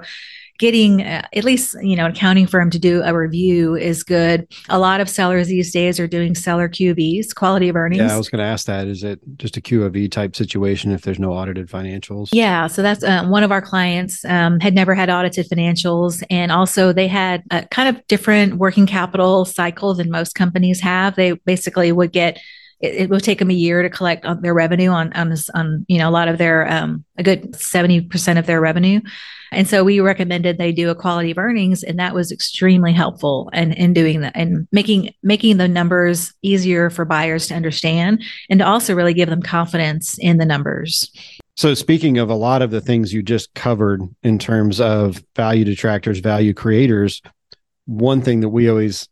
getting 0.59 1.03
uh, 1.03 1.27
at 1.33 1.45
least 1.45 1.77
you 1.83 1.97
know 1.97 2.07
an 2.07 2.13
accounting 2.13 2.47
firm 2.47 2.71
to 2.71 2.79
do 2.79 3.03
a 3.03 3.17
review 3.17 3.75
is 3.75 4.03
good. 4.03 4.47
A 4.69 4.79
lot 4.79 5.01
of 5.01 5.09
sellers 5.09 5.49
these 5.49 5.73
days 5.73 5.99
are 6.01 6.07
doing 6.07 6.35
seller 6.35 6.69
qvs 6.69 7.35
quality 7.35 7.69
of 7.69 7.77
earnings 7.77 8.01
yeah 8.01 8.15
i 8.15 8.19
was 8.19 8.29
going 8.29 8.39
to 8.39 8.45
ask 8.45 8.67
that. 8.67 8.87
Is 8.87 9.05
it 9.05 9.21
just 9.37 9.57
a 9.57 9.61
q 9.61 9.85
of 9.85 9.97
e 9.97 10.09
type 10.09 10.37
situation 10.37 10.93
if 10.93 11.03
there's 11.03 11.19
no 11.19 11.33
audited 11.33 11.69
financials? 11.69 12.29
Yeah 12.33 12.67
so 12.67 12.83
that's 12.83 13.03
uh, 13.03 13.27
one 13.27 13.43
of 13.43 13.53
our 13.53 13.63
clients 13.63 14.25
um, 14.25 14.61
had 14.61 14.75
never 14.75 14.95
had 14.95 15.11
audited 15.11 15.49
financials 15.49 16.23
and 16.31 16.53
also 16.53 16.93
they 16.93 17.09
had 17.09 17.43
a 17.51 17.67
kind 17.67 17.89
of 17.89 18.07
different 18.07 18.55
working 18.55 18.87
capital 18.87 19.45
cycle 19.45 19.95
than 19.95 20.11
most 20.11 20.35
companies 20.35 20.81
have. 20.81 21.17
They 21.17 21.33
basically 21.33 21.93
would 21.93 22.13
get 22.13 22.39
it, 22.81 22.95
it 22.95 23.11
will 23.11 23.21
take 23.21 23.39
them 23.39 23.51
a 23.51 23.55
year 23.55 23.83
to 23.83 23.91
collect 23.91 24.27
their 24.43 24.55
revenue 24.55 24.91
on 24.91 25.13
on, 25.15 25.35
on 25.55 25.87
you 25.89 25.99
know 25.99 26.09
a 26.09 26.13
lot 26.13 26.29
of 26.29 26.39
their 26.39 26.71
um, 26.71 27.05
a 27.17 27.23
good 27.23 27.53
70% 27.53 28.39
of 28.39 28.47
their 28.47 28.61
revenue 28.61 29.01
and 29.51 29.69
so 29.69 29.85
we 29.85 30.01
recommended 30.01 30.59
they 30.59 30.73
do 30.73 30.91
a 30.91 30.95
quality 30.95 31.31
of 31.31 31.39
earnings, 31.39 31.83
and 31.83 31.99
that 31.99 32.15
was 32.15 32.31
extremely 32.31 32.93
helpful 32.93 33.51
in, 33.53 33.73
in 33.73 33.93
doing 33.93 34.21
that 34.21 34.33
and 34.35 34.69
making 34.73 35.15
making 35.23 35.57
the 35.57 35.69
numbers 35.69 36.33
easier 36.43 36.91
for 36.91 37.05
buyers 37.05 37.49
to 37.49 37.55
understand 37.55 38.23
and 38.51 38.61
to 38.61 38.67
also 38.67 38.95
really 38.95 39.15
give 39.15 39.29
them 39.29 39.43
confidence 39.43 40.19
in 40.19 40.39
the 40.39 40.45
numbers. 40.45 41.11
So, 41.57 41.75
speaking 41.75 42.19
of 42.19 42.31
a 42.31 42.35
lot 42.35 42.63
of 42.63 42.71
the 42.71 42.81
things 42.81 43.13
you 43.13 43.23
just 43.23 43.53
covered 43.55 44.03
in 44.23 44.39
terms 44.39 44.81
of 44.81 45.23
value 45.35 45.65
detractors, 45.65 46.21
value 46.21 46.55
creators, 46.55 47.23
one 47.87 48.21
thing 48.21 48.41
that 48.41 48.51
we 48.51 48.69
always 48.69 49.09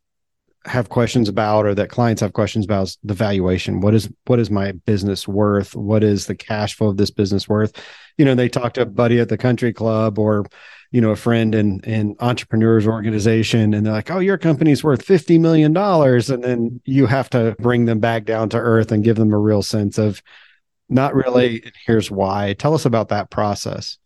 have 0.67 0.89
questions 0.89 1.29
about 1.29 1.67
or 1.67 1.75
that 1.75 1.91
clients 1.91 2.21
have 2.21 2.33
questions 2.33 2.65
about 2.65 2.83
is 2.85 2.99
the 3.03 3.15
valuation. 3.15 3.81
What 3.81 3.95
is 3.95 4.09
what 4.27 4.39
is 4.39 4.51
my 4.51 4.73
business 4.73 5.27
worth? 5.27 5.75
What 5.75 6.03
is 6.03 6.27
the 6.27 6.35
cash 6.35 6.75
flow 6.75 6.89
of 6.89 6.97
this 6.97 7.11
business 7.11 7.49
worth? 7.49 7.73
You 8.19 8.25
know, 8.25 8.35
they 8.35 8.49
talk 8.49 8.75
to 8.75 8.83
a 8.83 8.87
buddy 8.87 9.21
at 9.21 9.29
the 9.29 9.39
country 9.39 9.73
club 9.73 10.19
or 10.19 10.47
you 10.91 11.01
know 11.01 11.11
a 11.11 11.17
friend 11.17 11.55
in 11.55 11.81
in 11.81 12.17
entrepreneurs 12.21 12.87
organization 12.87 13.75
and 13.75 13.85
they're 13.85 13.93
like 13.93 14.11
oh 14.11 14.19
your 14.19 14.39
company's 14.39 14.85
worth 14.85 15.03
50 15.03 15.39
million 15.39 15.73
dollars 15.73 16.31
and 16.31 16.45
then 16.45 16.81
you 16.85 17.07
have 17.07 17.29
to 17.31 17.57
bring 17.59 17.87
them 17.87 17.99
back 17.99 18.25
down 18.25 18.49
to 18.51 18.57
earth 18.57 18.93
and 18.93 19.05
give 19.05 19.17
them 19.17 19.33
a 19.33 19.39
real 19.39 19.63
sense 19.63 19.99
of 19.99 20.23
not 20.89 21.15
really 21.15 21.63
and 21.63 21.73
here's 21.87 22.11
why 22.11 22.55
tell 22.55 22.73
us 22.73 22.85
about 22.85 23.09
that 23.09 23.31
process 23.31 23.99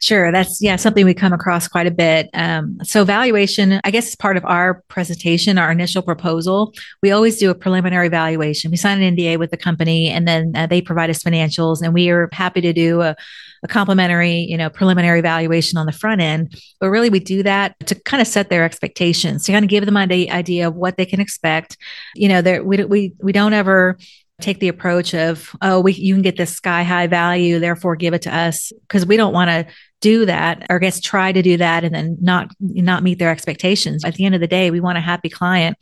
Sure. 0.00 0.30
That's, 0.30 0.62
yeah, 0.62 0.76
something 0.76 1.04
we 1.04 1.12
come 1.12 1.32
across 1.32 1.66
quite 1.66 1.88
a 1.88 1.90
bit. 1.90 2.30
Um, 2.32 2.78
so, 2.84 3.04
valuation, 3.04 3.80
I 3.82 3.90
guess, 3.90 4.06
is 4.08 4.14
part 4.14 4.36
of 4.36 4.44
our 4.44 4.84
presentation, 4.86 5.58
our 5.58 5.72
initial 5.72 6.02
proposal. 6.02 6.72
We 7.02 7.10
always 7.10 7.38
do 7.38 7.50
a 7.50 7.54
preliminary 7.54 8.08
valuation. 8.08 8.70
We 8.70 8.76
sign 8.76 9.02
an 9.02 9.16
NDA 9.16 9.40
with 9.40 9.50
the 9.50 9.56
company 9.56 10.08
and 10.08 10.26
then 10.28 10.52
uh, 10.54 10.68
they 10.68 10.80
provide 10.80 11.10
us 11.10 11.24
financials, 11.24 11.82
and 11.82 11.92
we 11.92 12.10
are 12.10 12.28
happy 12.32 12.60
to 12.60 12.72
do 12.72 13.00
a, 13.00 13.16
a 13.64 13.68
complimentary, 13.68 14.36
you 14.36 14.56
know, 14.56 14.70
preliminary 14.70 15.20
valuation 15.20 15.78
on 15.78 15.86
the 15.86 15.92
front 15.92 16.20
end. 16.20 16.54
But 16.78 16.90
really, 16.90 17.10
we 17.10 17.18
do 17.18 17.42
that 17.42 17.74
to 17.86 17.96
kind 17.96 18.20
of 18.20 18.28
set 18.28 18.50
their 18.50 18.62
expectations, 18.62 19.46
to 19.46 19.52
kind 19.52 19.64
of 19.64 19.68
give 19.68 19.84
them 19.84 19.96
an 19.96 20.12
idea 20.12 20.68
of 20.68 20.76
what 20.76 20.96
they 20.96 21.06
can 21.06 21.18
expect. 21.18 21.76
You 22.14 22.28
know, 22.28 22.62
we, 22.62 22.84
we, 22.84 23.14
we 23.18 23.32
don't 23.32 23.52
ever 23.52 23.98
take 24.40 24.60
the 24.60 24.68
approach 24.68 25.14
of 25.14 25.50
oh 25.62 25.80
we 25.80 25.92
you 25.92 26.14
can 26.14 26.22
get 26.22 26.36
this 26.36 26.54
sky 26.54 26.84
high 26.84 27.08
value 27.08 27.58
therefore 27.58 27.96
give 27.96 28.14
it 28.14 28.22
to 28.22 28.32
us 28.32 28.72
because 28.82 29.04
we 29.04 29.16
don't 29.16 29.32
want 29.32 29.50
to 29.50 29.66
do 30.00 30.26
that 30.26 30.66
or 30.70 30.76
I 30.76 30.78
guess 30.78 31.00
try 31.00 31.32
to 31.32 31.42
do 31.42 31.56
that 31.56 31.84
and 31.84 31.94
then 31.94 32.16
not 32.20 32.50
not 32.60 33.02
meet 33.02 33.18
their 33.18 33.30
expectations. 33.30 34.04
At 34.04 34.14
the 34.14 34.24
end 34.24 34.34
of 34.34 34.40
the 34.40 34.46
day, 34.46 34.70
we 34.70 34.80
want 34.80 34.98
a 34.98 35.02
happy 35.02 35.28
client, 35.28 35.76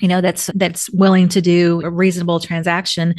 you 0.00 0.08
know, 0.08 0.20
that's 0.20 0.50
that's 0.54 0.90
willing 0.90 1.28
to 1.30 1.40
do 1.40 1.80
a 1.82 1.90
reasonable 1.90 2.40
transaction. 2.40 3.14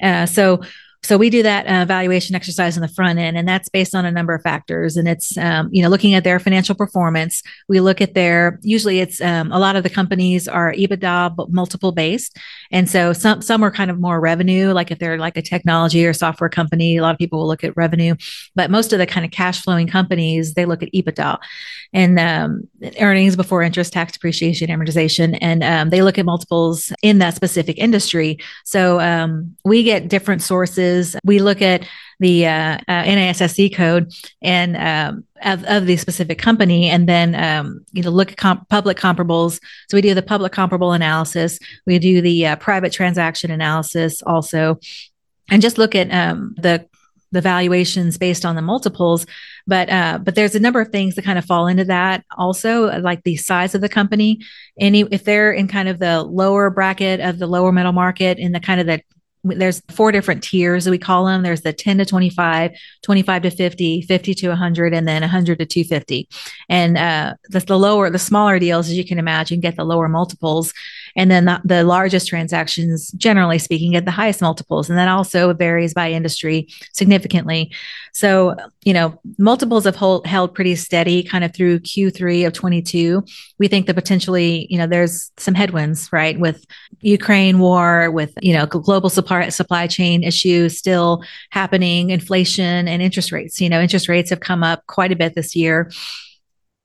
Uh, 0.00 0.26
so 0.26 0.60
so 1.06 1.16
we 1.16 1.30
do 1.30 1.44
that 1.44 1.66
uh, 1.66 1.84
valuation 1.84 2.34
exercise 2.34 2.76
in 2.76 2.82
the 2.82 2.88
front 2.88 3.20
end, 3.20 3.36
and 3.36 3.46
that's 3.46 3.68
based 3.68 3.94
on 3.94 4.04
a 4.04 4.10
number 4.10 4.34
of 4.34 4.42
factors. 4.42 4.96
And 4.96 5.06
it's 5.06 5.38
um, 5.38 5.68
you 5.70 5.80
know 5.80 5.88
looking 5.88 6.14
at 6.14 6.24
their 6.24 6.40
financial 6.40 6.74
performance. 6.74 7.44
We 7.68 7.80
look 7.80 8.00
at 8.00 8.14
their 8.14 8.58
usually 8.62 8.98
it's 8.98 9.20
um, 9.20 9.52
a 9.52 9.58
lot 9.60 9.76
of 9.76 9.84
the 9.84 9.90
companies 9.90 10.48
are 10.48 10.72
EBITDA 10.72 11.48
multiple 11.50 11.92
based, 11.92 12.36
and 12.72 12.90
so 12.90 13.12
some 13.12 13.40
some 13.40 13.62
are 13.62 13.70
kind 13.70 13.88
of 13.88 14.00
more 14.00 14.20
revenue. 14.20 14.72
Like 14.72 14.90
if 14.90 14.98
they're 14.98 15.16
like 15.16 15.36
a 15.36 15.42
technology 15.42 16.04
or 16.04 16.12
software 16.12 16.50
company, 16.50 16.96
a 16.96 17.02
lot 17.02 17.12
of 17.12 17.18
people 17.18 17.38
will 17.38 17.46
look 17.46 17.62
at 17.62 17.76
revenue, 17.76 18.16
but 18.56 18.68
most 18.68 18.92
of 18.92 18.98
the 18.98 19.06
kind 19.06 19.24
of 19.24 19.30
cash 19.30 19.62
flowing 19.62 19.86
companies 19.86 20.54
they 20.54 20.64
look 20.64 20.82
at 20.82 20.92
EBITDA 20.92 21.38
and 21.92 22.18
um, 22.18 22.68
earnings 23.00 23.36
before 23.36 23.62
interest, 23.62 23.92
tax, 23.92 24.12
depreciation, 24.12 24.68
amortization, 24.68 25.38
and 25.40 25.62
um, 25.62 25.90
they 25.90 26.02
look 26.02 26.18
at 26.18 26.24
multiples 26.24 26.92
in 27.02 27.18
that 27.18 27.34
specific 27.34 27.78
industry. 27.78 28.38
So 28.64 29.00
um, 29.00 29.56
we 29.64 29.84
get 29.84 30.08
different 30.08 30.42
sources. 30.42 30.95
We 31.24 31.38
look 31.38 31.62
at 31.62 31.86
the 32.18 32.46
uh, 32.46 32.78
uh, 32.88 33.02
NAICS 33.04 33.74
code 33.74 34.12
and 34.42 34.76
um, 34.76 35.24
of, 35.42 35.64
of 35.64 35.86
the 35.86 35.96
specific 35.96 36.38
company, 36.38 36.88
and 36.88 37.08
then 37.08 37.34
um, 37.34 37.84
you 37.92 38.02
know 38.02 38.10
look 38.10 38.32
at 38.32 38.36
comp- 38.36 38.68
public 38.68 38.98
comparables. 38.98 39.60
So 39.88 39.96
we 39.96 40.00
do 40.00 40.14
the 40.14 40.22
public 40.22 40.52
comparable 40.52 40.92
analysis. 40.92 41.58
We 41.86 41.98
do 41.98 42.20
the 42.20 42.46
uh, 42.46 42.56
private 42.56 42.92
transaction 42.92 43.50
analysis 43.50 44.22
also, 44.22 44.78
and 45.50 45.62
just 45.62 45.78
look 45.78 45.94
at 45.94 46.10
um, 46.12 46.54
the 46.58 46.86
the 47.32 47.40
valuations 47.40 48.18
based 48.18 48.44
on 48.44 48.54
the 48.54 48.62
multiples 48.62 49.26
but 49.66 49.90
uh, 49.90 50.18
but 50.22 50.36
there's 50.36 50.54
a 50.54 50.60
number 50.60 50.80
of 50.80 50.88
things 50.88 51.16
that 51.16 51.24
kind 51.24 51.38
of 51.38 51.44
fall 51.44 51.66
into 51.66 51.84
that 51.84 52.24
also 52.38 52.86
like 53.00 53.24
the 53.24 53.36
size 53.36 53.74
of 53.74 53.80
the 53.80 53.88
company 53.88 54.40
any 54.78 55.00
if 55.10 55.24
they're 55.24 55.52
in 55.52 55.66
kind 55.66 55.88
of 55.88 55.98
the 55.98 56.22
lower 56.22 56.70
bracket 56.70 57.20
of 57.20 57.38
the 57.38 57.46
lower 57.46 57.72
middle 57.72 57.92
market 57.92 58.38
in 58.38 58.52
the 58.52 58.60
kind 58.60 58.80
of 58.80 58.86
the 58.86 59.02
there's 59.46 59.82
four 59.90 60.12
different 60.12 60.42
tiers 60.42 60.84
that 60.84 60.90
we 60.90 60.98
call 60.98 61.26
them 61.26 61.42
there's 61.42 61.62
the 61.62 61.72
10 61.72 61.98
to 61.98 62.04
25 62.04 62.72
25 63.02 63.42
to 63.42 63.50
50 63.50 64.02
50 64.02 64.34
to 64.34 64.48
100 64.48 64.94
and 64.94 65.06
then 65.06 65.22
100 65.22 65.58
to 65.58 65.66
250 65.66 66.28
and 66.68 66.98
uh, 66.98 67.34
the, 67.48 67.60
the 67.60 67.78
lower 67.78 68.10
the 68.10 68.18
smaller 68.18 68.58
deals 68.58 68.88
as 68.88 68.94
you 68.94 69.04
can 69.04 69.18
imagine 69.18 69.60
get 69.60 69.76
the 69.76 69.84
lower 69.84 70.08
multiples 70.08 70.72
and 71.16 71.30
then 71.30 71.44
the, 71.46 71.60
the 71.64 71.84
largest 71.84 72.28
transactions 72.28 73.10
generally 73.12 73.58
speaking 73.58 73.92
get 73.92 74.04
the 74.04 74.10
highest 74.10 74.40
multiples. 74.40 74.88
And 74.88 74.98
that 74.98 75.08
also 75.08 75.52
varies 75.54 75.94
by 75.94 76.10
industry 76.10 76.68
significantly. 76.92 77.72
So 78.12 78.56
you 78.82 78.92
know 78.92 79.20
multiples 79.38 79.84
have 79.84 79.96
hold, 79.96 80.26
held 80.26 80.54
pretty 80.54 80.74
steady 80.74 81.22
kind 81.22 81.44
of 81.44 81.52
through 81.54 81.80
q3 81.80 82.46
of 82.46 82.52
22 82.52 83.24
we 83.58 83.66
think 83.66 83.86
that 83.86 83.94
potentially 83.94 84.66
you 84.70 84.78
know 84.78 84.86
there's 84.86 85.32
some 85.38 85.54
headwinds 85.54 86.12
right 86.12 86.38
with 86.38 86.64
ukraine 87.00 87.58
war 87.58 88.10
with 88.12 88.32
you 88.40 88.54
know 88.54 88.64
global 88.64 89.10
supply 89.10 89.48
supply 89.48 89.66
supply 89.66 89.86
chain 89.86 90.22
issues 90.22 90.78
still 90.78 91.22
happening, 91.50 92.10
inflation 92.10 92.88
and 92.88 93.02
interest 93.02 93.32
rates. 93.32 93.60
You 93.60 93.68
know, 93.68 93.80
interest 93.80 94.08
rates 94.08 94.30
have 94.30 94.40
come 94.40 94.62
up 94.62 94.86
quite 94.86 95.12
a 95.12 95.16
bit 95.16 95.34
this 95.34 95.56
year 95.56 95.90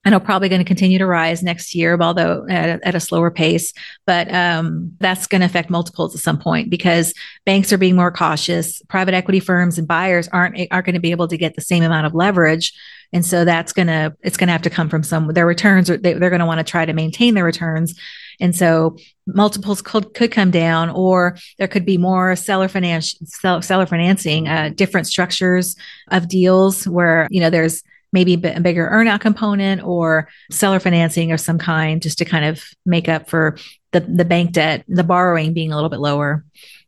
and 0.03 0.15
are 0.15 0.19
probably 0.19 0.49
going 0.49 0.61
to 0.61 0.65
continue 0.65 0.97
to 0.97 1.05
rise 1.05 1.43
next 1.43 1.75
year, 1.75 1.97
although 2.01 2.45
at 2.49 2.69
a, 2.69 2.87
at 2.87 2.95
a 2.95 2.99
slower 2.99 3.29
pace. 3.29 3.71
But 4.07 4.33
um, 4.33 4.93
that's 4.99 5.27
going 5.27 5.41
to 5.41 5.45
affect 5.45 5.69
multiples 5.69 6.15
at 6.15 6.21
some 6.21 6.39
point 6.39 6.69
because 6.69 7.13
banks 7.45 7.71
are 7.71 7.77
being 7.77 7.95
more 7.95 8.11
cautious. 8.11 8.81
Private 8.89 9.13
equity 9.13 9.39
firms 9.39 9.77
and 9.77 9.87
buyers 9.87 10.27
aren't 10.29 10.57
aren't 10.71 10.85
going 10.85 10.95
to 10.95 10.99
be 10.99 11.11
able 11.11 11.27
to 11.27 11.37
get 11.37 11.55
the 11.55 11.61
same 11.61 11.83
amount 11.83 12.07
of 12.07 12.15
leverage, 12.15 12.73
and 13.13 13.25
so 13.25 13.45
that's 13.45 13.73
gonna 13.73 14.15
it's 14.21 14.37
going 14.37 14.47
to 14.47 14.53
have 14.53 14.63
to 14.63 14.69
come 14.69 14.89
from 14.89 15.03
some 15.03 15.27
their 15.33 15.45
returns. 15.45 15.87
They, 15.87 16.13
they're 16.13 16.29
going 16.29 16.39
to 16.39 16.45
want 16.45 16.59
to 16.59 16.71
try 16.71 16.85
to 16.85 16.93
maintain 16.93 17.35
their 17.35 17.45
returns, 17.45 17.93
and 18.39 18.55
so 18.55 18.97
multiples 19.27 19.81
could, 19.81 20.13
could 20.15 20.31
come 20.31 20.51
down, 20.51 20.89
or 20.89 21.37
there 21.59 21.67
could 21.67 21.85
be 21.85 21.97
more 21.97 22.35
seller 22.35 22.67
finance, 22.67 23.15
seller 23.61 23.85
financing, 23.85 24.47
uh, 24.47 24.71
different 24.73 25.07
structures 25.07 25.75
of 26.09 26.27
deals 26.27 26.87
where, 26.87 27.27
you 27.29 27.39
know, 27.39 27.49
there's 27.51 27.83
maybe 28.11 28.33
a 28.33 28.59
bigger 28.59 28.89
earnout 28.91 29.21
component 29.21 29.83
or 29.83 30.27
seller 30.49 30.79
financing 30.79 31.31
of 31.31 31.39
some 31.39 31.57
kind 31.57 32.01
just 32.01 32.17
to 32.17 32.25
kind 32.25 32.45
of 32.45 32.63
make 32.85 33.07
up 33.07 33.29
for 33.29 33.57
the, 33.91 34.01
the 34.01 34.25
bank 34.25 34.51
debt, 34.51 34.83
the 34.87 35.03
borrowing 35.03 35.53
being 35.53 35.71
a 35.71 35.75
little 35.75 35.89
bit 35.89 35.99
lower. 35.99 36.43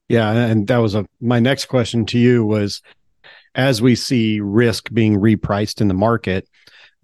Yeah. 0.10 0.32
And 0.32 0.68
that 0.68 0.78
was 0.78 0.96
a, 0.96 1.06
my 1.22 1.40
next 1.40 1.66
question 1.66 2.06
to 2.08 2.20
you 2.20 2.46
was 2.46 2.82
as 3.56 3.82
we 3.82 3.96
see 3.96 4.40
risk 4.40 4.92
being 4.94 5.20
repriced 5.20 5.80
in 5.80 5.88
the 5.88 5.94
market, 5.94 6.50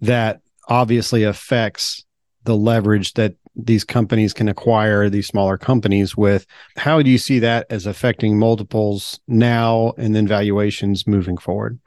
that 0.00 0.40
obviously 0.68 1.24
affects 1.24 2.04
the 2.44 2.56
leverage 2.56 3.14
that 3.14 3.34
these 3.56 3.84
companies 3.84 4.32
can 4.32 4.48
acquire 4.48 5.10
these 5.10 5.26
smaller 5.26 5.58
companies 5.58 6.16
with. 6.16 6.46
How 6.76 7.02
do 7.02 7.10
you 7.10 7.18
see 7.18 7.38
that 7.40 7.66
as 7.70 7.86
affecting 7.86 8.38
multiples 8.38 9.20
now 9.28 9.92
and 9.98 10.14
then 10.14 10.26
valuations 10.26 11.06
moving 11.06 11.36
forward? 11.36 11.78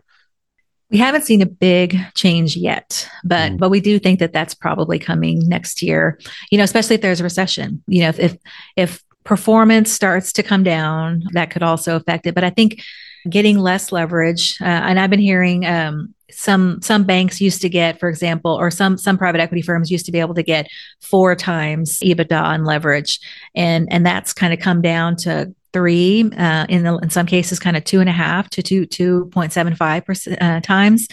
We 0.93 0.99
haven't 0.99 1.23
seen 1.23 1.41
a 1.41 1.47
big 1.47 1.97
change 2.13 2.55
yet, 2.55 3.09
but 3.23 3.51
mm. 3.51 3.57
but 3.57 3.69
we 3.69 3.81
do 3.81 3.99
think 3.99 4.19
that 4.19 4.31
that's 4.31 4.53
probably 4.53 4.99
coming 4.99 5.39
next 5.49 5.81
year. 5.81 6.19
You 6.51 6.59
know, 6.59 6.63
especially 6.63 6.95
if 6.95 7.01
there's 7.01 7.19
a 7.19 7.23
recession. 7.23 7.83
You 7.87 8.03
know, 8.03 8.09
if 8.09 8.19
if, 8.19 8.37
if 8.77 9.03
performance 9.23 9.91
starts 9.91 10.31
to 10.33 10.43
come 10.43 10.63
down, 10.63 11.23
that 11.33 11.49
could 11.49 11.63
also 11.63 11.95
affect 11.95 12.27
it. 12.27 12.35
But 12.35 12.43
I 12.43 12.51
think 12.51 12.81
getting 13.29 13.57
less 13.57 13.91
leverage, 13.91 14.57
uh, 14.61 14.65
and 14.65 14.99
I've 14.99 15.09
been 15.09 15.19
hearing 15.19 15.65
um, 15.65 16.13
some 16.29 16.81
some 16.81 17.03
banks 17.03 17.41
used 17.41 17.61
to 17.61 17.69
get, 17.69 17.99
for 17.99 18.09
example, 18.09 18.51
or 18.51 18.69
some 18.69 18.97
some 18.97 19.17
private 19.17 19.41
equity 19.41 19.61
firms 19.61 19.91
used 19.91 20.05
to 20.05 20.11
be 20.11 20.19
able 20.19 20.35
to 20.35 20.43
get 20.43 20.69
four 21.01 21.35
times 21.35 21.99
EBITDA 21.99 22.39
on 22.41 22.65
leverage, 22.65 23.19
and 23.55 23.91
and 23.91 24.05
that's 24.05 24.33
kind 24.33 24.53
of 24.53 24.59
come 24.59 24.81
down 24.81 25.15
to 25.17 25.53
three 25.73 26.29
uh, 26.37 26.65
in 26.69 26.83
the, 26.83 26.97
in 26.99 27.09
some 27.09 27.25
cases 27.25 27.59
kind 27.59 27.75
of 27.75 27.83
two 27.83 27.99
and 27.99 28.09
a 28.09 28.13
half 28.13 28.49
to 28.51 28.61
two 28.61 28.85
two 28.85 29.25
point 29.25 29.51
seven 29.51 29.75
five 29.75 30.05
percent 30.05 30.41
uh, 30.41 30.61
times. 30.61 31.07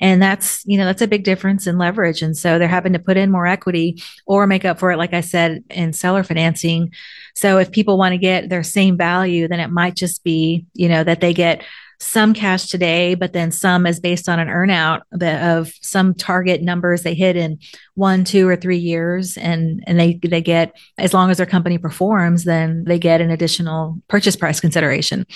And 0.00 0.22
that's 0.22 0.62
you 0.64 0.78
know 0.78 0.86
that's 0.86 1.02
a 1.02 1.08
big 1.08 1.24
difference 1.24 1.66
in 1.66 1.76
leverage. 1.78 2.22
And 2.22 2.36
so 2.36 2.58
they're 2.58 2.68
having 2.68 2.92
to 2.94 2.98
put 2.98 3.16
in 3.16 3.30
more 3.30 3.46
equity 3.46 4.02
or 4.26 4.46
make 4.46 4.64
up 4.64 4.78
for 4.78 4.90
it 4.90 4.96
like 4.96 5.12
i 5.12 5.20
said 5.20 5.62
in 5.70 5.92
seller 5.92 6.22
financing. 6.22 6.92
So 7.34 7.58
if 7.58 7.72
people 7.72 7.98
want 7.98 8.12
to 8.12 8.18
get 8.18 8.48
their 8.48 8.62
same 8.62 8.96
value 8.96 9.48
then 9.48 9.60
it 9.60 9.68
might 9.70 9.96
just 9.96 10.24
be 10.24 10.66
you 10.72 10.88
know 10.88 11.04
that 11.04 11.20
they 11.20 11.34
get 11.34 11.64
some 12.04 12.34
cash 12.34 12.66
today, 12.66 13.14
but 13.14 13.32
then 13.32 13.50
some 13.50 13.86
is 13.86 13.98
based 13.98 14.28
on 14.28 14.38
an 14.38 14.48
earnout 14.48 15.02
of 15.22 15.72
some 15.80 16.14
target 16.14 16.62
numbers 16.62 17.02
they 17.02 17.14
hit 17.14 17.36
in 17.36 17.58
one, 17.94 18.24
two, 18.24 18.48
or 18.48 18.56
three 18.56 18.78
years, 18.78 19.36
and 19.36 19.82
and 19.86 19.98
they 19.98 20.20
they 20.22 20.40
get 20.40 20.76
as 20.98 21.14
long 21.14 21.30
as 21.30 21.38
their 21.38 21.46
company 21.46 21.78
performs, 21.78 22.44
then 22.44 22.84
they 22.84 22.98
get 22.98 23.20
an 23.20 23.30
additional 23.30 24.00
purchase 24.08 24.36
price 24.36 24.60
consideration. 24.60 25.26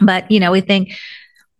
But 0.00 0.30
you 0.30 0.40
know, 0.40 0.52
we 0.52 0.60
think 0.60 0.92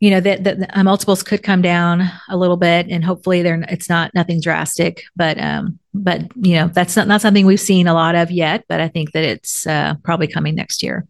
you 0.01 0.11
know 0.11 0.21
that 0.21 0.45
the, 0.45 0.83
multiples 0.83 1.23
could 1.23 1.43
come 1.43 1.61
down 1.61 2.11
a 2.29 2.37
little 2.37 2.57
bit, 2.57 2.87
and 2.89 3.05
hopefully 3.05 3.43
they're 3.43 3.63
it's 3.69 3.89
not 3.89 4.15
nothing 4.15 4.41
drastic, 4.41 5.03
but 5.15 5.39
um, 5.39 5.79
but 5.93 6.23
you 6.37 6.55
know 6.55 6.69
that's 6.69 6.97
not 6.97 7.07
not 7.07 7.21
something 7.21 7.45
we've 7.45 7.61
seen 7.61 7.87
a 7.87 7.95
lot 7.95 8.15
of 8.15 8.31
yet, 8.31 8.65
but 8.69 8.81
I 8.81 8.89
think 8.89 9.13
that 9.13 9.25
it's 9.25 9.67
uh, 9.67 9.95
probably 10.03 10.27
coming 10.27 10.55
next 10.55 10.83
year. 10.83 11.07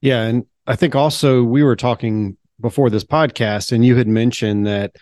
Yeah, 0.00 0.22
and 0.22 0.46
I 0.66 0.74
think 0.76 0.94
also 0.96 1.42
we 1.44 1.62
were 1.62 1.76
talking 1.76 2.36
before 2.60 2.90
this 2.90 3.04
podcast, 3.04 3.72
and 3.72 3.84
you 3.84 3.96
had 3.96 4.08
mentioned 4.08 4.66
that 4.66 4.96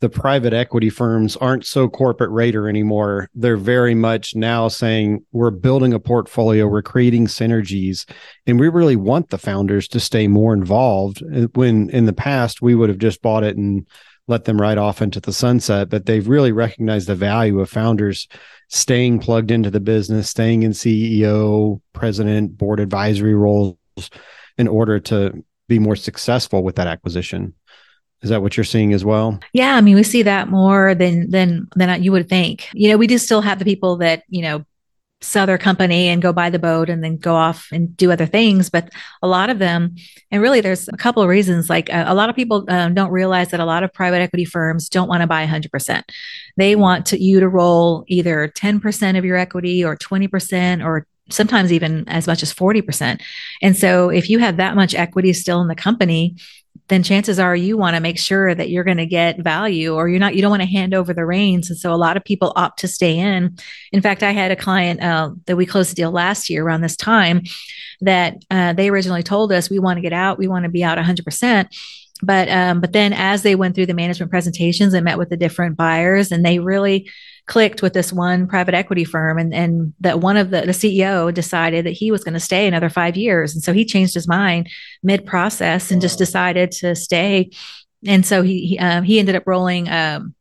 the 0.00 0.08
private 0.10 0.52
equity 0.52 0.90
firms 0.90 1.36
aren't 1.36 1.64
so 1.64 1.88
corporate 1.88 2.30
raider 2.30 2.68
anymore. 2.68 3.30
They're 3.34 3.56
very 3.56 3.94
much 3.94 4.34
now 4.34 4.68
saying 4.68 5.24
we're 5.32 5.50
building 5.50 5.94
a 5.94 6.00
portfolio, 6.00 6.66
we're 6.66 6.82
creating 6.82 7.28
synergies, 7.28 8.08
and 8.46 8.60
we 8.60 8.68
really 8.68 8.96
want 8.96 9.30
the 9.30 9.38
founders 9.38 9.88
to 9.88 10.00
stay 10.00 10.28
more 10.28 10.52
involved. 10.52 11.22
Uh, 11.34 11.46
when 11.54 11.88
in 11.90 12.04
the 12.04 12.12
past 12.12 12.60
we 12.60 12.74
would 12.74 12.90
have 12.90 12.98
just 12.98 13.22
bought 13.22 13.44
it 13.44 13.56
and 13.56 13.86
let 14.28 14.44
them 14.44 14.60
ride 14.60 14.76
off 14.76 15.00
into 15.00 15.20
the 15.20 15.32
sunset, 15.32 15.88
but 15.88 16.04
they've 16.04 16.28
really 16.28 16.52
recognized 16.52 17.06
the 17.06 17.14
value 17.14 17.60
of 17.60 17.70
founders 17.70 18.28
staying 18.68 19.20
plugged 19.20 19.50
into 19.50 19.70
the 19.70 19.80
business, 19.80 20.28
staying 20.28 20.62
in 20.62 20.72
CEO, 20.72 21.80
president, 21.92 22.58
board 22.58 22.80
advisory 22.80 23.34
roles 23.34 23.76
in 24.58 24.68
order 24.68 24.98
to 24.98 25.44
be 25.68 25.78
more 25.78 25.96
successful 25.96 26.62
with 26.62 26.76
that 26.76 26.86
acquisition. 26.86 27.54
Is 28.22 28.30
that 28.30 28.42
what 28.42 28.56
you're 28.56 28.64
seeing 28.64 28.92
as 28.92 29.04
well? 29.04 29.40
Yeah, 29.52 29.76
I 29.76 29.80
mean, 29.80 29.94
we 29.94 30.02
see 30.02 30.22
that 30.22 30.48
more 30.48 30.94
than 30.94 31.30
than 31.30 31.68
than 31.76 32.02
you 32.02 32.12
would 32.12 32.28
think. 32.28 32.68
You 32.72 32.90
know, 32.90 32.96
we 32.96 33.06
do 33.06 33.18
still 33.18 33.42
have 33.42 33.58
the 33.58 33.64
people 33.64 33.96
that 33.98 34.22
you 34.28 34.42
know 34.42 34.64
sell 35.20 35.46
their 35.46 35.58
company 35.58 36.08
and 36.08 36.20
go 36.20 36.32
buy 36.32 36.50
the 36.50 36.58
boat 36.58 36.90
and 36.90 37.02
then 37.02 37.16
go 37.16 37.34
off 37.34 37.68
and 37.72 37.96
do 37.96 38.12
other 38.12 38.26
things. 38.26 38.68
But 38.68 38.90
a 39.22 39.28
lot 39.28 39.50
of 39.50 39.58
them, 39.58 39.96
and 40.30 40.42
really, 40.42 40.60
there's 40.60 40.88
a 40.88 40.96
couple 40.96 41.22
of 41.22 41.28
reasons. 41.28 41.68
Like 41.68 41.92
uh, 41.92 42.04
a 42.06 42.14
lot 42.14 42.30
of 42.30 42.36
people 42.36 42.64
um, 42.68 42.94
don't 42.94 43.10
realize 43.10 43.50
that 43.50 43.60
a 43.60 43.64
lot 43.64 43.82
of 43.82 43.92
private 43.92 44.20
equity 44.20 44.44
firms 44.44 44.88
don't 44.88 45.08
want 45.08 45.22
to 45.22 45.26
buy 45.26 45.46
100%. 45.46 46.02
They 46.56 46.76
want 46.76 47.06
to, 47.06 47.22
you 47.22 47.40
to 47.40 47.48
roll 47.48 48.04
either 48.08 48.48
10% 48.48 49.18
of 49.18 49.24
your 49.24 49.36
equity 49.36 49.84
or 49.84 49.96
20% 49.96 50.84
or 50.84 51.06
sometimes 51.30 51.72
even 51.72 52.08
as 52.08 52.26
much 52.26 52.42
as 52.42 52.52
40%. 52.52 53.20
And 53.62 53.76
so 53.76 54.10
if 54.10 54.30
you 54.30 54.38
have 54.38 54.56
that 54.58 54.76
much 54.76 54.94
equity 54.94 55.32
still 55.32 55.60
in 55.60 55.68
the 55.68 55.74
company, 55.74 56.36
then 56.88 57.02
chances 57.02 57.38
are 57.38 57.56
you 57.56 57.76
want 57.76 57.96
to 57.96 58.00
make 58.00 58.18
sure 58.18 58.54
that 58.54 58.70
you're 58.70 58.84
going 58.84 58.96
to 58.98 59.06
get 59.06 59.42
value 59.42 59.94
or 59.94 60.08
you're 60.08 60.20
not 60.20 60.36
you 60.36 60.42
don't 60.42 60.50
want 60.50 60.62
to 60.62 60.68
hand 60.68 60.94
over 60.94 61.12
the 61.12 61.26
reins. 61.26 61.68
And 61.68 61.78
so 61.78 61.92
a 61.92 61.96
lot 61.96 62.16
of 62.16 62.24
people 62.24 62.52
opt 62.54 62.78
to 62.80 62.88
stay 62.88 63.18
in. 63.18 63.56
In 63.92 64.02
fact 64.02 64.22
i 64.22 64.30
had 64.30 64.50
a 64.50 64.56
client 64.56 65.02
uh, 65.02 65.30
that 65.46 65.56
we 65.56 65.66
closed 65.66 65.92
a 65.92 65.94
deal 65.94 66.12
last 66.12 66.48
year 66.48 66.64
around 66.64 66.82
this 66.82 66.96
time 66.96 67.42
that 68.02 68.36
uh, 68.50 68.72
they 68.74 68.88
originally 68.88 69.22
told 69.22 69.52
us 69.52 69.70
we 69.70 69.78
want 69.78 69.96
to 69.96 70.02
get 70.02 70.12
out. 70.12 70.38
We 70.38 70.48
want 70.48 70.64
to 70.64 70.70
be 70.70 70.84
out 70.84 70.98
100% 70.98 71.68
but 72.22 72.48
um, 72.48 72.80
but 72.80 72.92
then 72.92 73.12
as 73.12 73.42
they 73.42 73.54
went 73.54 73.74
through 73.74 73.86
the 73.86 73.94
management 73.94 74.30
presentations 74.30 74.94
and 74.94 75.04
met 75.04 75.18
with 75.18 75.28
the 75.28 75.36
different 75.36 75.76
buyers 75.76 76.32
and 76.32 76.44
they 76.44 76.58
really 76.58 77.10
clicked 77.46 77.82
with 77.82 77.92
this 77.92 78.12
one 78.12 78.46
private 78.46 78.74
equity 78.74 79.04
firm 79.04 79.38
and 79.38 79.54
and 79.54 79.94
that 80.00 80.20
one 80.20 80.36
of 80.36 80.50
the 80.50 80.62
the 80.62 80.72
CEO 80.72 81.32
decided 81.32 81.86
that 81.86 81.92
he 81.92 82.10
was 82.10 82.24
going 82.24 82.34
to 82.34 82.40
stay 82.40 82.66
another 82.66 82.88
5 82.88 83.16
years 83.16 83.54
and 83.54 83.62
so 83.62 83.72
he 83.72 83.84
changed 83.84 84.14
his 84.14 84.28
mind 84.28 84.68
mid 85.02 85.24
process 85.24 85.90
and 85.90 85.98
wow. 85.98 86.02
just 86.02 86.18
decided 86.18 86.70
to 86.72 86.94
stay 86.94 87.50
and 88.06 88.26
so 88.26 88.42
he 88.42 88.66
he, 88.66 88.78
um, 88.78 89.02
he 89.02 89.18
ended 89.18 89.34
up 89.34 89.46
rolling 89.46 89.88
um, 89.88 90.34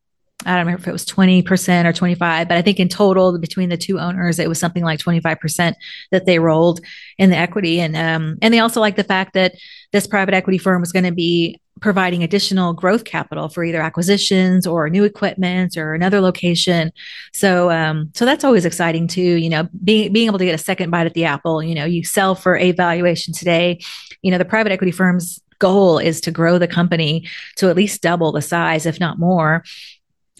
I 0.45 0.51
don't 0.51 0.65
remember 0.65 0.81
if 0.81 0.87
it 0.87 0.91
was 0.91 1.05
20% 1.05 1.85
or 1.85 1.93
25, 1.93 2.47
but 2.47 2.57
I 2.57 2.61
think 2.61 2.79
in 2.79 2.87
total 2.87 3.37
between 3.39 3.69
the 3.69 3.77
two 3.77 3.99
owners, 3.99 4.39
it 4.39 4.47
was 4.47 4.59
something 4.59 4.83
like 4.83 4.99
25% 4.99 5.73
that 6.11 6.25
they 6.25 6.39
rolled 6.39 6.81
in 7.17 7.29
the 7.29 7.37
equity. 7.37 7.79
And, 7.79 7.95
um, 7.95 8.37
and 8.41 8.53
they 8.53 8.59
also 8.59 8.79
like 8.79 8.95
the 8.95 9.03
fact 9.03 9.33
that 9.33 9.55
this 9.91 10.07
private 10.07 10.33
equity 10.33 10.57
firm 10.57 10.81
was 10.81 10.91
going 10.91 11.05
to 11.05 11.11
be 11.11 11.59
providing 11.81 12.23
additional 12.23 12.73
growth 12.73 13.03
capital 13.03 13.49
for 13.49 13.63
either 13.63 13.81
acquisitions 13.81 14.65
or 14.65 14.89
new 14.89 15.03
equipment 15.03 15.77
or 15.77 15.93
another 15.93 16.21
location. 16.21 16.91
So, 17.33 17.69
um, 17.69 18.11
so 18.13 18.25
that's 18.25 18.43
always 18.43 18.65
exciting 18.65 19.07
too. 19.07 19.21
You 19.21 19.49
know, 19.49 19.67
being 19.83 20.13
being 20.13 20.27
able 20.27 20.39
to 20.39 20.45
get 20.45 20.55
a 20.55 20.59
second 20.59 20.89
bite 20.89 21.05
at 21.05 21.13
the 21.13 21.25
apple. 21.25 21.61
You 21.61 21.75
know, 21.75 21.85
you 21.85 22.03
sell 22.03 22.35
for 22.35 22.55
a 22.55 22.71
valuation 22.71 23.33
today. 23.33 23.79
You 24.21 24.31
know, 24.31 24.37
the 24.37 24.45
private 24.45 24.71
equity 24.71 24.91
firms 24.91 25.41
goal 25.59 25.97
is 25.97 26.21
to 26.21 26.31
grow 26.31 26.57
the 26.57 26.67
company 26.67 27.27
to 27.57 27.69
at 27.69 27.75
least 27.75 28.01
double 28.01 28.31
the 28.31 28.41
size, 28.41 28.85
if 28.85 28.99
not 28.99 29.19
more 29.19 29.63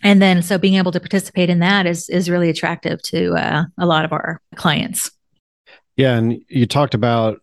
and 0.06 0.22
then 0.22 0.44
so 0.44 0.60
being 0.60 0.76
able 0.76 0.92
to 0.92 1.00
participate 1.00 1.50
in 1.50 1.60
that 1.60 1.86
is 1.88 2.08
is 2.10 2.30
really 2.30 2.50
attractive 2.50 3.02
to 3.02 3.34
uh, 3.34 3.64
a 3.78 3.86
lot 3.86 4.06
of 4.06 4.14
our 4.14 4.40
clients. 4.56 5.12
Yeah 5.98 6.16
and 6.16 6.40
you 6.48 6.66
talked 6.68 6.94
about 6.94 7.42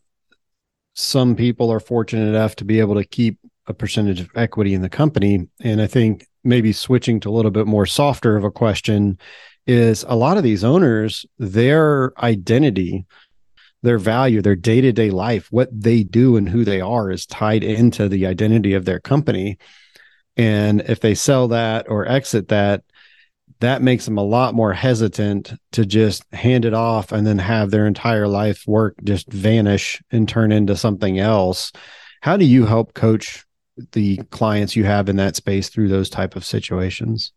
some 0.94 1.34
people 1.34 1.70
are 1.70 1.80
fortunate 1.80 2.28
enough 2.28 2.54
to 2.56 2.64
be 2.64 2.78
able 2.78 2.94
to 2.94 3.04
keep 3.04 3.38
a 3.66 3.74
percentage 3.74 4.20
of 4.20 4.30
equity 4.36 4.74
in 4.74 4.80
the 4.80 4.88
company. 4.88 5.48
And 5.60 5.82
i 5.82 5.86
think 5.86 6.26
maybe 6.44 6.72
switching 6.72 7.20
to 7.20 7.28
a 7.28 7.32
little 7.32 7.50
bit 7.50 7.66
more 7.66 7.86
softer 7.86 8.36
of 8.36 8.44
a 8.44 8.50
question 8.50 9.18
is 9.66 10.04
a 10.08 10.16
lot 10.16 10.36
of 10.36 10.42
these 10.42 10.64
owners 10.64 11.26
their 11.38 12.12
identity 12.22 13.04
their 13.82 13.98
value 13.98 14.40
their 14.40 14.56
day-to-day 14.56 15.10
life 15.10 15.50
what 15.50 15.68
they 15.72 16.02
do 16.04 16.36
and 16.36 16.48
who 16.48 16.64
they 16.64 16.80
are 16.80 17.10
is 17.10 17.26
tied 17.26 17.64
into 17.64 18.08
the 18.08 18.26
identity 18.26 18.74
of 18.74 18.84
their 18.84 19.00
company 19.00 19.58
and 20.36 20.80
if 20.82 21.00
they 21.00 21.14
sell 21.14 21.48
that 21.48 21.88
or 21.88 22.06
exit 22.06 22.48
that, 22.48 22.84
that 23.60 23.82
makes 23.82 24.04
them 24.06 24.18
a 24.18 24.24
lot 24.24 24.54
more 24.54 24.72
hesitant 24.72 25.54
to 25.70 25.86
just 25.86 26.24
hand 26.32 26.64
it 26.64 26.74
off 26.74 27.12
and 27.12 27.26
then 27.26 27.38
have 27.38 27.70
their 27.70 27.86
entire 27.86 28.26
life 28.26 28.64
work 28.66 28.96
just 29.04 29.30
vanish 29.32 30.02
and 30.10 30.28
turn 30.28 30.50
into 30.50 30.76
something 30.76 31.18
else. 31.18 31.70
How 32.22 32.36
do 32.36 32.44
you 32.44 32.66
help 32.66 32.94
coach 32.94 33.44
the 33.92 34.16
clients 34.30 34.74
you 34.74 34.84
have 34.84 35.08
in 35.08 35.16
that 35.16 35.36
space 35.36 35.68
through 35.68 35.88
those 35.88 36.10
type 36.10 36.34
of 36.34 36.44
situations? 36.44 37.32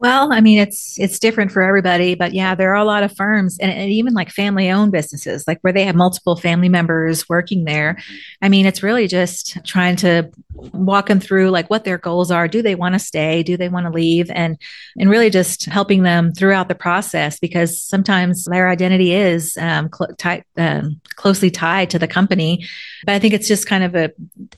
Well, 0.00 0.32
I 0.32 0.40
mean, 0.40 0.58
it's 0.58 0.98
it's 0.98 1.18
different 1.18 1.50
for 1.50 1.62
everybody, 1.62 2.14
but 2.14 2.34
yeah, 2.34 2.54
there 2.54 2.72
are 2.72 2.82
a 2.82 2.84
lot 2.84 3.04
of 3.04 3.16
firms 3.16 3.56
and, 3.58 3.70
and 3.70 3.90
even 3.90 4.12
like 4.12 4.28
family 4.28 4.68
owned 4.68 4.92
businesses, 4.92 5.44
like 5.46 5.60
where 5.62 5.72
they 5.72 5.84
have 5.84 5.94
multiple 5.94 6.36
family 6.36 6.68
members 6.68 7.26
working 7.28 7.64
there. 7.64 7.96
I 8.42 8.48
mean, 8.50 8.66
it's 8.66 8.82
really 8.82 9.06
just 9.06 9.64
trying 9.64 9.96
to 9.96 10.30
walk 10.52 11.06
them 11.06 11.20
through 11.20 11.50
like 11.50 11.70
what 11.70 11.84
their 11.84 11.96
goals 11.96 12.30
are. 12.30 12.48
Do 12.48 12.60
they 12.60 12.74
want 12.74 12.96
to 12.96 12.98
stay? 12.98 13.42
Do 13.44 13.56
they 13.56 13.68
want 13.68 13.86
to 13.86 13.92
leave? 13.92 14.30
And 14.30 14.58
and 14.98 15.08
really 15.08 15.30
just 15.30 15.64
helping 15.66 16.02
them 16.02 16.32
throughout 16.34 16.68
the 16.68 16.74
process 16.74 17.38
because 17.38 17.80
sometimes 17.80 18.44
their 18.44 18.68
identity 18.68 19.14
is 19.14 19.56
um, 19.58 19.88
cl- 19.96 20.42
um, 20.58 21.00
closely 21.14 21.50
tied 21.50 21.88
to 21.90 21.98
the 21.98 22.08
company. 22.08 22.66
But 23.06 23.14
I 23.14 23.20
think 23.20 23.32
it's 23.32 23.48
just 23.48 23.66
kind 23.66 23.84
of 23.84 23.94
a 23.94 24.10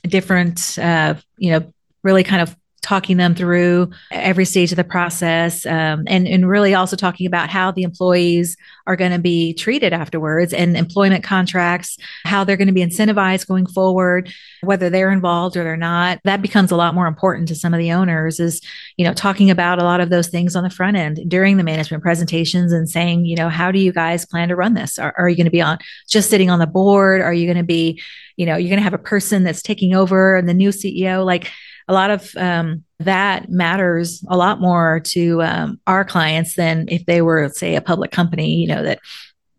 different, 0.03 0.77
uh, 0.79 1.13
you 1.37 1.51
know, 1.51 1.73
really 2.03 2.23
kind 2.23 2.41
of 2.41 2.55
talking 2.81 3.17
them 3.17 3.33
through 3.33 3.89
every 4.11 4.45
stage 4.45 4.71
of 4.71 4.77
the 4.77 4.83
process 4.83 5.65
um, 5.65 6.03
and, 6.07 6.27
and 6.27 6.47
really 6.47 6.73
also 6.73 6.95
talking 6.95 7.25
about 7.25 7.49
how 7.49 7.71
the 7.71 7.81
employees 7.81 8.55
are 8.85 8.95
going 8.95 9.11
to 9.11 9.19
be 9.19 9.53
treated 9.53 9.93
afterwards 9.93 10.53
and 10.53 10.77
employment 10.77 11.23
contracts, 11.23 11.97
how 12.23 12.43
they're 12.43 12.55
going 12.55 12.67
to 12.67 12.73
be 12.73 12.85
incentivized 12.85 13.47
going 13.47 13.65
forward, 13.65 14.31
whether 14.61 14.89
they're 14.89 15.11
involved 15.11 15.57
or 15.57 15.63
they're 15.63 15.75
not. 15.75 16.19
That 16.23 16.41
becomes 16.41 16.71
a 16.71 16.75
lot 16.75 16.95
more 16.95 17.07
important 17.07 17.47
to 17.49 17.55
some 17.55 17.73
of 17.73 17.79
the 17.79 17.91
owners 17.91 18.39
is, 18.39 18.61
you 18.95 19.05
know, 19.05 19.13
talking 19.13 19.49
about 19.49 19.79
a 19.79 19.83
lot 19.83 19.99
of 19.99 20.09
those 20.09 20.29
things 20.29 20.55
on 20.55 20.63
the 20.63 20.69
front 20.69 20.97
end 20.97 21.19
during 21.27 21.57
the 21.57 21.63
management 21.63 22.03
presentations 22.03 22.71
and 22.71 22.87
saying, 22.87 23.25
you 23.25 23.35
know, 23.35 23.49
how 23.49 23.71
do 23.71 23.79
you 23.79 23.91
guys 23.91 24.25
plan 24.25 24.49
to 24.49 24.55
run 24.55 24.75
this? 24.75 24.99
Are, 24.99 25.13
are 25.17 25.27
you 25.27 25.35
going 25.35 25.45
to 25.45 25.51
be 25.51 25.61
on 25.61 25.79
just 26.07 26.29
sitting 26.29 26.49
on 26.49 26.59
the 26.59 26.67
board? 26.67 27.21
Are 27.21 27.33
you 27.33 27.47
going 27.47 27.57
to 27.57 27.63
be, 27.63 28.01
you 28.35 28.45
know, 28.45 28.55
you're 28.55 28.69
going 28.69 28.79
to 28.79 28.83
have 28.83 28.93
a 28.93 28.99
person 28.99 29.43
that's 29.43 29.61
taking 29.61 29.95
over 29.95 30.35
and 30.35 30.47
the 30.47 30.53
new 30.53 30.69
CEO? 30.69 31.25
Like, 31.25 31.51
a 31.87 31.93
lot 31.93 32.11
of 32.11 32.35
um, 32.35 32.83
that 32.99 33.49
matters 33.49 34.23
a 34.27 34.37
lot 34.37 34.59
more 34.59 34.99
to 34.99 35.41
um, 35.41 35.79
our 35.87 36.03
clients 36.03 36.55
than 36.55 36.87
if 36.89 37.05
they 37.05 37.21
were, 37.21 37.49
say, 37.49 37.75
a 37.75 37.81
public 37.81 38.11
company, 38.11 38.55
you 38.55 38.67
know, 38.67 38.83
that 38.83 38.99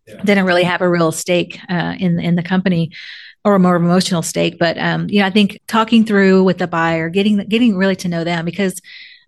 yeah. 0.06 0.22
didn't 0.22 0.44
really 0.44 0.64
have 0.64 0.80
a 0.80 0.88
real 0.88 1.12
stake 1.12 1.58
uh, 1.68 1.94
in 1.98 2.18
in 2.18 2.36
the 2.36 2.42
company 2.42 2.90
or 3.44 3.54
a 3.54 3.58
more 3.58 3.76
emotional 3.76 4.22
stake. 4.22 4.58
But 4.58 4.76
um, 4.78 5.08
you 5.08 5.20
know, 5.20 5.26
I 5.26 5.30
think 5.30 5.60
talking 5.66 6.04
through 6.04 6.44
with 6.44 6.58
the 6.58 6.66
buyer, 6.66 7.08
getting 7.08 7.38
getting 7.48 7.76
really 7.76 7.96
to 7.96 8.08
know 8.08 8.24
them 8.24 8.44
because 8.44 8.80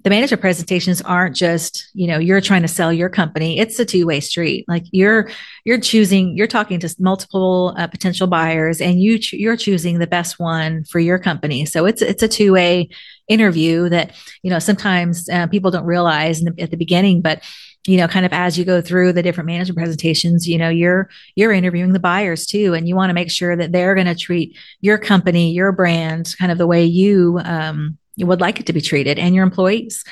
the 0.02 0.10
manager 0.10 0.36
presentations 0.36 1.02
aren't 1.02 1.36
just 1.36 1.90
you 1.94 2.06
know 2.06 2.18
you're 2.18 2.40
trying 2.40 2.62
to 2.62 2.68
sell 2.68 2.92
your 2.92 3.08
company. 3.08 3.58
It's 3.58 3.78
a 3.78 3.84
two-way 3.84 4.20
street. 4.20 4.64
Like 4.68 4.84
you're 4.92 5.30
you're 5.64 5.80
choosing 5.80 6.36
you're 6.36 6.46
talking 6.46 6.80
to 6.80 6.94
multiple 6.98 7.74
uh, 7.76 7.86
potential 7.86 8.26
buyers 8.26 8.80
and 8.80 9.02
you 9.02 9.18
ch- 9.18 9.34
you're 9.34 9.56
choosing 9.56 9.98
the 9.98 10.06
best 10.06 10.38
one 10.38 10.84
for 10.84 10.98
your 10.98 11.18
company. 11.18 11.66
So 11.66 11.86
it's 11.86 12.02
it's 12.02 12.22
a 12.22 12.28
two-way 12.28 12.88
interview 13.28 13.88
that 13.88 14.12
you 14.42 14.50
know 14.50 14.58
sometimes 14.58 15.28
uh, 15.28 15.46
people 15.46 15.70
don't 15.70 15.84
realize 15.84 16.40
the, 16.40 16.54
at 16.58 16.72
the 16.72 16.76
beginning 16.76 17.20
but 17.20 17.42
you 17.86 17.96
know 17.96 18.08
kind 18.08 18.26
of 18.26 18.32
as 18.32 18.58
you 18.58 18.64
go 18.64 18.80
through 18.80 19.12
the 19.12 19.22
different 19.22 19.46
management 19.46 19.78
presentations 19.78 20.48
you 20.48 20.58
know 20.58 20.68
you're 20.68 21.08
you're 21.36 21.52
interviewing 21.52 21.92
the 21.92 22.00
buyers 22.00 22.44
too 22.44 22.74
and 22.74 22.88
you 22.88 22.96
want 22.96 23.08
to 23.08 23.14
make 23.14 23.30
sure 23.30 23.54
that 23.54 23.70
they're 23.70 23.94
going 23.94 24.08
to 24.08 24.16
treat 24.16 24.56
your 24.80 24.98
company 24.98 25.52
your 25.52 25.70
brand 25.70 26.34
kind 26.40 26.50
of 26.50 26.58
the 26.58 26.66
way 26.66 26.84
you 26.84 27.40
um, 27.44 27.96
you 28.16 28.26
would 28.26 28.40
like 28.40 28.60
it 28.60 28.66
to 28.66 28.72
be 28.72 28.80
treated 28.80 29.18
and 29.18 29.34
your 29.34 29.44
employees. 29.44 30.04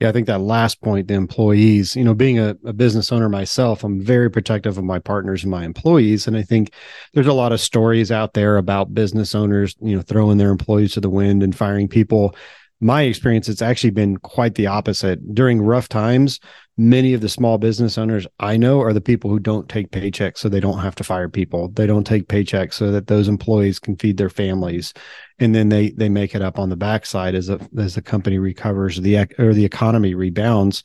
Yeah, 0.00 0.10
I 0.10 0.12
think 0.12 0.26
that 0.26 0.42
last 0.42 0.82
point, 0.82 1.08
the 1.08 1.14
employees, 1.14 1.96
you 1.96 2.04
know, 2.04 2.12
being 2.12 2.38
a, 2.38 2.54
a, 2.66 2.74
business 2.74 3.10
owner 3.10 3.30
myself, 3.30 3.82
I'm 3.82 3.98
very 3.98 4.30
protective 4.30 4.76
of 4.76 4.84
my 4.84 4.98
partners 4.98 5.42
and 5.42 5.50
my 5.50 5.64
employees. 5.64 6.26
And 6.26 6.36
I 6.36 6.42
think 6.42 6.72
there's 7.14 7.26
a 7.26 7.32
lot 7.32 7.52
of 7.52 7.62
stories 7.62 8.12
out 8.12 8.34
there 8.34 8.58
about 8.58 8.92
business 8.92 9.34
owners, 9.34 9.74
you 9.80 9.96
know, 9.96 10.02
throwing 10.02 10.36
their 10.36 10.50
employees 10.50 10.92
to 10.94 11.00
the 11.00 11.08
wind 11.08 11.42
and 11.42 11.56
firing 11.56 11.88
people. 11.88 12.36
My 12.78 13.02
experience, 13.02 13.48
it's 13.48 13.62
actually 13.62 13.90
been 13.90 14.18
quite 14.18 14.56
the 14.56 14.66
opposite. 14.66 15.34
During 15.34 15.62
rough 15.62 15.88
times, 15.88 16.40
many 16.76 17.14
of 17.14 17.22
the 17.22 17.28
small 17.28 17.56
business 17.56 17.96
owners 17.96 18.26
I 18.38 18.56
know 18.56 18.80
are 18.80 18.92
the 18.92 19.00
people 19.00 19.30
who 19.30 19.38
don't 19.38 19.68
take 19.68 19.90
paychecks 19.90 20.38
so 20.38 20.48
they 20.48 20.60
don't 20.60 20.80
have 20.80 20.94
to 20.96 21.04
fire 21.04 21.28
people. 21.28 21.68
They 21.68 21.86
don't 21.86 22.06
take 22.06 22.28
paychecks 22.28 22.74
so 22.74 22.90
that 22.92 23.06
those 23.06 23.28
employees 23.28 23.78
can 23.78 23.96
feed 23.96 24.18
their 24.18 24.28
families. 24.28 24.92
And 25.38 25.54
then 25.54 25.70
they 25.70 25.90
they 25.90 26.08
make 26.08 26.34
it 26.34 26.42
up 26.42 26.58
on 26.58 26.68
the 26.68 26.76
backside 26.76 27.34
as 27.34 27.48
a, 27.48 27.58
as 27.78 27.94
the 27.94 28.02
company 28.02 28.38
recovers 28.38 29.00
the 29.00 29.16
or 29.38 29.54
the 29.54 29.64
economy 29.64 30.14
rebounds. 30.14 30.82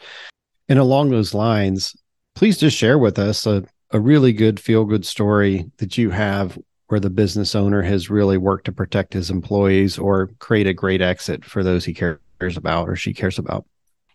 And 0.70 0.80
along 0.80 1.10
those 1.10 1.34
lines, 1.34 1.96
please 2.36 2.58
just 2.58 2.78
share 2.78 2.98
with 2.98 3.20
us 3.20 3.46
a, 3.46 3.66
a 3.92 4.00
really 4.00 4.32
good 4.32 4.60
feel 4.60 4.86
good 4.86 5.06
story 5.06 5.70
that 5.78 5.98
you 5.98 6.10
have 6.12 6.58
where 6.88 7.00
the 7.00 7.10
business 7.10 7.56
owner 7.56 7.82
has 7.82 8.10
really 8.10 8.38
worked 8.38 8.66
to 8.66 8.72
protect 8.72 9.14
his 9.14 9.30
employees 9.30 9.98
or 9.98 10.28
create 10.40 10.68
a 10.68 10.74
great 10.74 11.02
exit 11.02 11.44
for 11.44 11.64
those 11.64 11.86
he 11.86 11.94
cares 11.94 12.20
about 12.58 12.90
or 12.90 12.96
she 12.96 13.14
cares 13.14 13.38
about. 13.40 13.66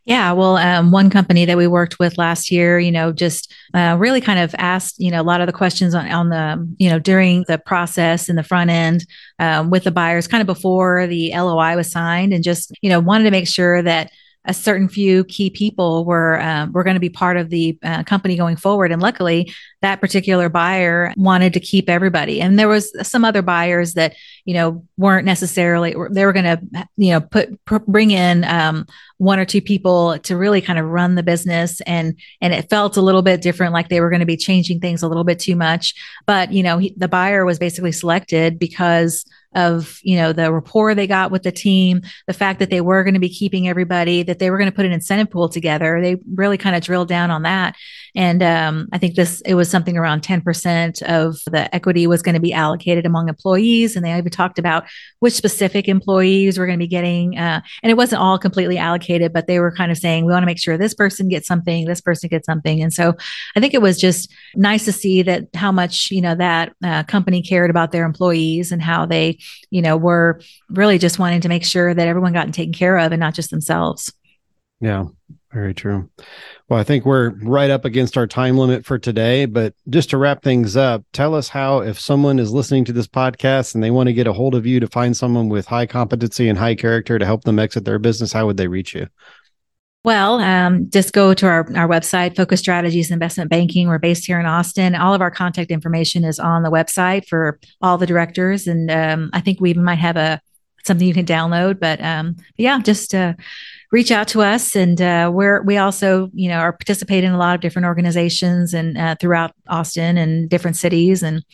Yeah, 0.06 0.30
well, 0.32 0.56
um, 0.56 0.92
one 0.92 1.10
company 1.10 1.44
that 1.46 1.56
we 1.56 1.66
worked 1.66 1.98
with 1.98 2.16
last 2.16 2.52
year, 2.52 2.78
you 2.78 2.92
know, 2.92 3.10
just 3.10 3.52
uh, 3.74 3.96
really 3.98 4.20
kind 4.20 4.38
of 4.38 4.54
asked, 4.56 5.00
you 5.00 5.10
know, 5.10 5.20
a 5.20 5.24
lot 5.24 5.40
of 5.40 5.48
the 5.48 5.52
questions 5.52 5.96
on, 5.96 6.08
on 6.08 6.28
the, 6.28 6.74
you 6.78 6.88
know, 6.88 7.00
during 7.00 7.44
the 7.48 7.58
process 7.58 8.28
in 8.28 8.36
the 8.36 8.44
front 8.44 8.70
end 8.70 9.04
um, 9.40 9.68
with 9.68 9.82
the 9.82 9.90
buyers, 9.90 10.28
kind 10.28 10.40
of 10.40 10.46
before 10.46 11.08
the 11.08 11.32
LOI 11.34 11.74
was 11.74 11.90
signed, 11.90 12.32
and 12.32 12.44
just, 12.44 12.72
you 12.82 12.88
know, 12.88 13.00
wanted 13.00 13.24
to 13.24 13.32
make 13.32 13.48
sure 13.48 13.82
that 13.82 14.12
a 14.46 14.54
certain 14.54 14.88
few 14.88 15.24
key 15.24 15.50
people 15.50 16.04
were 16.04 16.40
um, 16.40 16.72
were 16.72 16.84
going 16.84 16.94
to 16.94 17.00
be 17.00 17.10
part 17.10 17.36
of 17.36 17.50
the 17.50 17.78
uh, 17.82 18.02
company 18.04 18.36
going 18.36 18.56
forward. 18.56 18.92
And 18.92 19.02
luckily, 19.02 19.52
that 19.82 20.00
particular 20.00 20.48
buyer 20.48 21.12
wanted 21.16 21.52
to 21.54 21.60
keep 21.60 21.88
everybody. 21.88 22.40
And 22.40 22.58
there 22.58 22.68
was 22.68 22.92
some 23.06 23.24
other 23.24 23.42
buyers 23.42 23.94
that 23.94 24.14
you 24.44 24.54
know 24.54 24.84
weren't 24.96 25.26
necessarily 25.26 25.94
they 26.10 26.24
were 26.24 26.32
going 26.32 26.44
to 26.44 26.88
you 26.96 27.12
know 27.12 27.20
put 27.20 27.64
pr- 27.64 27.78
bring 27.86 28.12
in 28.12 28.44
um, 28.44 28.86
one 29.18 29.38
or 29.38 29.44
two 29.44 29.60
people 29.60 30.18
to 30.20 30.36
really 30.36 30.60
kind 30.60 30.78
of 30.78 30.86
run 30.86 31.14
the 31.14 31.22
business 31.22 31.80
and 31.82 32.18
and 32.40 32.52
it 32.52 32.68
felt 32.70 32.96
a 32.96 33.02
little 33.02 33.22
bit 33.22 33.42
different 33.42 33.72
like 33.72 33.88
they 33.88 34.00
were 34.00 34.10
going 34.10 34.20
to 34.20 34.26
be 34.26 34.36
changing 34.36 34.80
things 34.80 35.02
a 35.02 35.08
little 35.08 35.24
bit 35.24 35.38
too 35.38 35.56
much 35.56 35.94
but 36.26 36.52
you 36.52 36.62
know 36.62 36.78
he, 36.78 36.94
the 36.96 37.08
buyer 37.08 37.44
was 37.44 37.58
basically 37.58 37.92
selected 37.92 38.58
because 38.58 39.24
of, 39.56 39.98
you 40.02 40.16
know, 40.16 40.32
the 40.32 40.52
rapport 40.52 40.94
they 40.94 41.06
got 41.06 41.32
with 41.32 41.42
the 41.42 41.50
team, 41.50 42.02
the 42.26 42.32
fact 42.32 42.60
that 42.60 42.70
they 42.70 42.80
were 42.80 43.02
going 43.02 43.14
to 43.14 43.20
be 43.20 43.28
keeping 43.28 43.66
everybody, 43.68 44.22
that 44.22 44.38
they 44.38 44.50
were 44.50 44.58
going 44.58 44.70
to 44.70 44.76
put 44.76 44.86
an 44.86 44.92
incentive 44.92 45.30
pool 45.30 45.48
together. 45.48 46.00
They 46.00 46.16
really 46.32 46.58
kind 46.58 46.76
of 46.76 46.82
drilled 46.82 47.08
down 47.08 47.30
on 47.30 47.42
that. 47.42 47.74
And 48.16 48.42
um, 48.42 48.88
I 48.92 48.98
think 48.98 49.14
this, 49.14 49.42
it 49.42 49.54
was 49.54 49.70
something 49.70 49.96
around 49.96 50.22
10% 50.22 51.02
of 51.02 51.38
the 51.46 51.72
equity 51.74 52.06
was 52.06 52.22
going 52.22 52.34
to 52.34 52.40
be 52.40 52.52
allocated 52.52 53.04
among 53.04 53.28
employees. 53.28 53.94
And 53.94 54.04
they 54.04 54.16
even 54.16 54.30
talked 54.30 54.58
about 54.58 54.84
which 55.20 55.34
specific 55.34 55.86
employees 55.86 56.58
were 56.58 56.66
going 56.66 56.78
to 56.78 56.82
be 56.82 56.88
getting, 56.88 57.36
uh, 57.36 57.60
and 57.82 57.90
it 57.90 57.96
wasn't 57.96 58.22
all 58.22 58.38
completely 58.38 58.78
allocated, 58.78 59.34
but 59.34 59.46
they 59.46 59.60
were 59.60 59.70
kind 59.70 59.92
of 59.92 59.98
saying, 59.98 60.24
we 60.24 60.32
want 60.32 60.42
to 60.42 60.46
make 60.46 60.58
sure 60.58 60.78
this 60.78 60.94
person 60.94 61.28
gets 61.28 61.46
something, 61.46 61.84
this 61.84 62.00
person 62.00 62.28
gets 62.28 62.46
something. 62.46 62.82
And 62.82 62.92
so 62.92 63.14
I 63.54 63.60
think 63.60 63.74
it 63.74 63.82
was 63.82 63.98
just 63.98 64.32
nice 64.54 64.86
to 64.86 64.92
see 64.92 65.22
that 65.22 65.48
how 65.54 65.70
much, 65.70 66.10
you 66.10 66.22
know, 66.22 66.34
that 66.34 66.74
uh, 66.82 67.02
company 67.02 67.42
cared 67.42 67.68
about 67.68 67.92
their 67.92 68.06
employees 68.06 68.72
and 68.72 68.80
how 68.80 69.04
they, 69.04 69.38
you 69.70 69.82
know, 69.82 69.98
were 69.98 70.40
really 70.70 70.96
just 70.98 71.18
wanting 71.18 71.42
to 71.42 71.48
make 71.50 71.64
sure 71.64 71.92
that 71.92 72.08
everyone 72.08 72.32
got 72.32 72.52
taken 72.54 72.72
care 72.72 72.96
of 72.96 73.12
and 73.12 73.20
not 73.20 73.34
just 73.34 73.50
themselves. 73.50 74.10
Yeah, 74.80 75.06
very 75.52 75.72
true. 75.72 76.10
Well, 76.68 76.78
I 76.78 76.84
think 76.84 77.06
we're 77.06 77.30
right 77.42 77.70
up 77.70 77.86
against 77.86 78.18
our 78.18 78.26
time 78.26 78.58
limit 78.58 78.84
for 78.84 78.98
today, 78.98 79.46
but 79.46 79.72
just 79.88 80.10
to 80.10 80.18
wrap 80.18 80.42
things 80.42 80.76
up, 80.76 81.02
tell 81.12 81.34
us 81.34 81.48
how, 81.48 81.80
if 81.80 81.98
someone 81.98 82.38
is 82.38 82.52
listening 82.52 82.84
to 82.86 82.92
this 82.92 83.06
podcast 83.06 83.74
and 83.74 83.82
they 83.82 83.90
want 83.90 84.08
to 84.08 84.12
get 84.12 84.26
a 84.26 84.34
hold 84.34 84.54
of 84.54 84.66
you 84.66 84.80
to 84.80 84.86
find 84.86 85.16
someone 85.16 85.48
with 85.48 85.66
high 85.66 85.86
competency 85.86 86.48
and 86.48 86.58
high 86.58 86.74
character 86.74 87.18
to 87.18 87.24
help 87.24 87.44
them 87.44 87.58
exit 87.58 87.86
their 87.86 87.98
business, 87.98 88.32
how 88.32 88.44
would 88.46 88.58
they 88.58 88.68
reach 88.68 88.94
you? 88.94 89.06
Well, 90.04 90.38
um, 90.38 90.88
just 90.90 91.12
go 91.12 91.34
to 91.34 91.46
our, 91.46 91.66
our 91.74 91.88
website, 91.88 92.36
Focus 92.36 92.60
Strategies 92.60 93.10
Investment 93.10 93.50
Banking. 93.50 93.88
We're 93.88 93.98
based 93.98 94.24
here 94.24 94.38
in 94.38 94.46
Austin. 94.46 94.94
All 94.94 95.14
of 95.14 95.20
our 95.20 95.32
contact 95.32 95.72
information 95.72 96.22
is 96.22 96.38
on 96.38 96.62
the 96.62 96.70
website 96.70 97.26
for 97.26 97.58
all 97.82 97.98
the 97.98 98.06
directors. 98.06 98.68
And 98.68 98.88
um, 98.88 99.30
I 99.32 99.40
think 99.40 99.60
we 99.60 99.74
might 99.74 99.98
have 99.98 100.16
a 100.16 100.40
something 100.86 101.06
you 101.06 101.14
can 101.14 101.26
download. 101.26 101.78
But 101.80 102.00
um, 102.02 102.36
yeah, 102.56 102.80
just 102.80 103.14
uh, 103.14 103.34
reach 103.92 104.10
out 104.10 104.28
to 104.28 104.42
us, 104.42 104.74
and 104.76 105.00
uh, 105.00 105.30
we're 105.32 105.62
we 105.62 105.76
also 105.76 106.30
you 106.32 106.48
know 106.48 106.58
are 106.58 106.72
participating 106.72 107.28
in 107.28 107.34
a 107.34 107.38
lot 107.38 107.54
of 107.54 107.60
different 107.60 107.86
organizations 107.86 108.74
and 108.74 108.96
uh, 108.96 109.16
throughout 109.20 109.52
Austin 109.68 110.16
and 110.16 110.48
different 110.48 110.76
cities, 110.76 111.22
and 111.22 111.44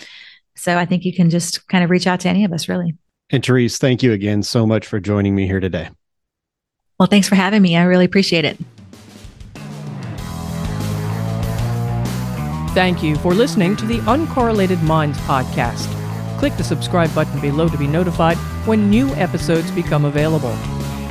so 0.55 0.79
I 0.79 0.85
think 0.85 1.05
you 1.05 1.15
can 1.15 1.31
just 1.31 1.67
kind 1.69 1.83
of 1.83 1.91
reach 1.91 2.07
out 2.07 2.21
to 2.21 2.29
any 2.29 2.45
of 2.45 2.53
us, 2.53 2.69
really. 2.69 2.95
And 3.31 3.45
Therese, 3.45 3.79
thank 3.79 4.03
you 4.03 4.13
again 4.13 4.43
so 4.43 4.67
much 4.67 4.87
for 4.87 5.01
joining 5.01 5.35
me 5.35 5.47
here 5.47 5.61
today. 5.61 5.89
Well, 6.99 7.09
thanks 7.09 7.29
for 7.29 7.35
having 7.35 7.63
me. 7.63 7.77
I 7.77 7.85
really 7.85 8.05
appreciate 8.05 8.45
it. 8.45 8.59
Thank 12.75 13.03
you 13.03 13.17
for 13.17 13.35
listening 13.35 13.77
to 13.77 13.87
the 13.87 13.99
Uncorrelated 13.99 14.83
Minds 14.83 15.19
podcast. 15.19 16.02
Click 16.43 16.57
the 16.57 16.65
subscribe 16.65 17.15
button 17.15 17.41
below 17.41 17.69
to 17.69 17.79
be 17.79 17.87
notified 17.87 18.37
when 18.67 18.91
new 18.91 19.15
episodes 19.15 19.71
become 19.71 20.05
available. 20.05 20.57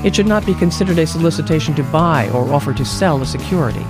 It 0.05 0.14
should 0.14 0.27
not 0.27 0.45
be 0.45 0.55
considered 0.55 0.99
a 0.99 1.07
solicitation 1.07 1.75
to 1.77 1.83
buy 1.85 2.29
or 2.31 2.53
offer 2.53 2.75
to 2.75 2.85
sell 2.85 3.23
a 3.23 3.27
security. 3.27 3.85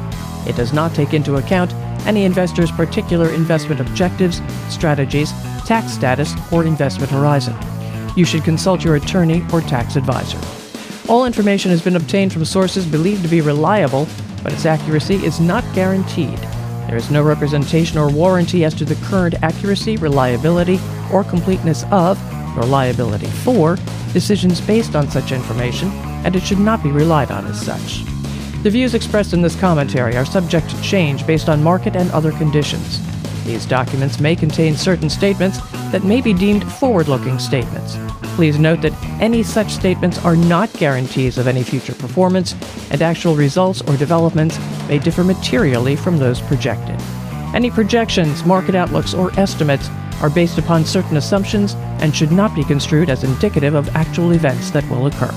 It 0.47 0.55
does 0.55 0.73
not 0.73 0.95
take 0.95 1.13
into 1.13 1.37
account 1.37 1.75
any 2.07 2.25
investor's 2.25 2.71
particular 2.71 3.31
investment 3.31 3.81
objectives, 3.81 4.41
strategies, 4.69 5.33
tax 5.65 5.93
status, 5.93 6.35
or 6.53 6.65
investment 6.65 7.11
horizon. 7.11 7.57
You 8.17 8.25
should 8.25 8.45
consult 8.45 8.85
your 8.85 8.95
attorney 8.95 9.45
or 9.53 9.61
tax 9.61 9.97
advisor. 9.97 10.39
All 11.09 11.27
information 11.27 11.73
has 11.73 11.83
been 11.83 11.97
obtained 11.97 12.33
from 12.33 12.45
sources 12.45 12.87
believed 12.87 13.23
to 13.25 13.29
be 13.29 13.41
reliable, 13.41 14.07
but 14.45 14.53
its 14.53 14.67
accuracy 14.67 15.17
is 15.17 15.41
not 15.41 15.65
guaranteed. 15.75 16.39
There 16.87 16.97
is 16.97 17.11
no 17.11 17.23
representation 17.23 17.99
or 17.99 18.11
warranty 18.11 18.65
as 18.65 18.75
to 18.75 18.85
the 18.85 18.95
current 19.07 19.35
accuracy, 19.43 19.97
reliability, 19.97 20.79
or 21.13 21.25
completeness 21.25 21.85
of, 21.91 22.19
or 22.57 22.63
liability 22.63 23.27
for, 23.27 23.77
decisions 24.13 24.61
based 24.61 24.95
on 24.95 25.11
such 25.11 25.33
information, 25.33 25.91
and 26.25 26.37
it 26.37 26.43
should 26.43 26.61
not 26.61 26.83
be 26.83 26.91
relied 26.91 27.31
on 27.31 27.45
as 27.47 27.61
such. 27.61 28.05
The 28.63 28.71
views 28.71 28.95
expressed 28.95 29.33
in 29.33 29.43
this 29.43 29.59
commentary 29.59 30.17
are 30.17 30.25
subject 30.25 30.71
to 30.71 30.83
change 30.83 31.27
based 31.27 31.49
on 31.49 31.63
market 31.63 31.97
and 31.97 32.11
other 32.13 32.33
conditions. 32.33 33.01
These 33.45 33.67
documents 33.67 34.19
may 34.19 34.35
contain 34.35 34.77
certain 34.77 35.11
statements 35.11 35.59
that 35.93 36.05
may 36.05 36.21
be 36.21 36.33
deemed 36.33 36.71
forward 36.73 37.09
looking 37.09 37.39
statements. 37.39 37.97
Please 38.37 38.59
note 38.59 38.83
that 38.83 38.93
any 39.19 39.43
such 39.43 39.71
statements 39.71 40.23
are 40.23 40.37
not 40.37 40.71
guarantees 40.75 41.39
of 41.39 41.49
any 41.49 41.63
future 41.63 41.95
performance, 41.95 42.55
and 42.91 43.01
actual 43.01 43.35
results 43.35 43.81
or 43.89 43.97
developments 43.97 44.59
may 44.89 44.99
differ 44.99 45.25
materially 45.25 45.97
from 45.97 46.19
those 46.19 46.43
projected. 46.43 47.01
Any 47.55 47.71
projections, 47.71 48.45
market 48.45 48.75
outlooks, 48.75 49.15
or 49.15 49.33
estimates 49.41 49.89
are 50.21 50.29
based 50.29 50.59
upon 50.59 50.85
certain 50.85 51.17
assumptions 51.17 51.73
and 52.03 52.15
should 52.15 52.31
not 52.31 52.55
be 52.55 52.63
construed 52.63 53.09
as 53.09 53.25
indicative 53.25 53.75
of 53.75 53.89
actual 53.97 54.33
events 54.33 54.71
that 54.71 54.87
will 54.91 55.07
occur. 55.07 55.33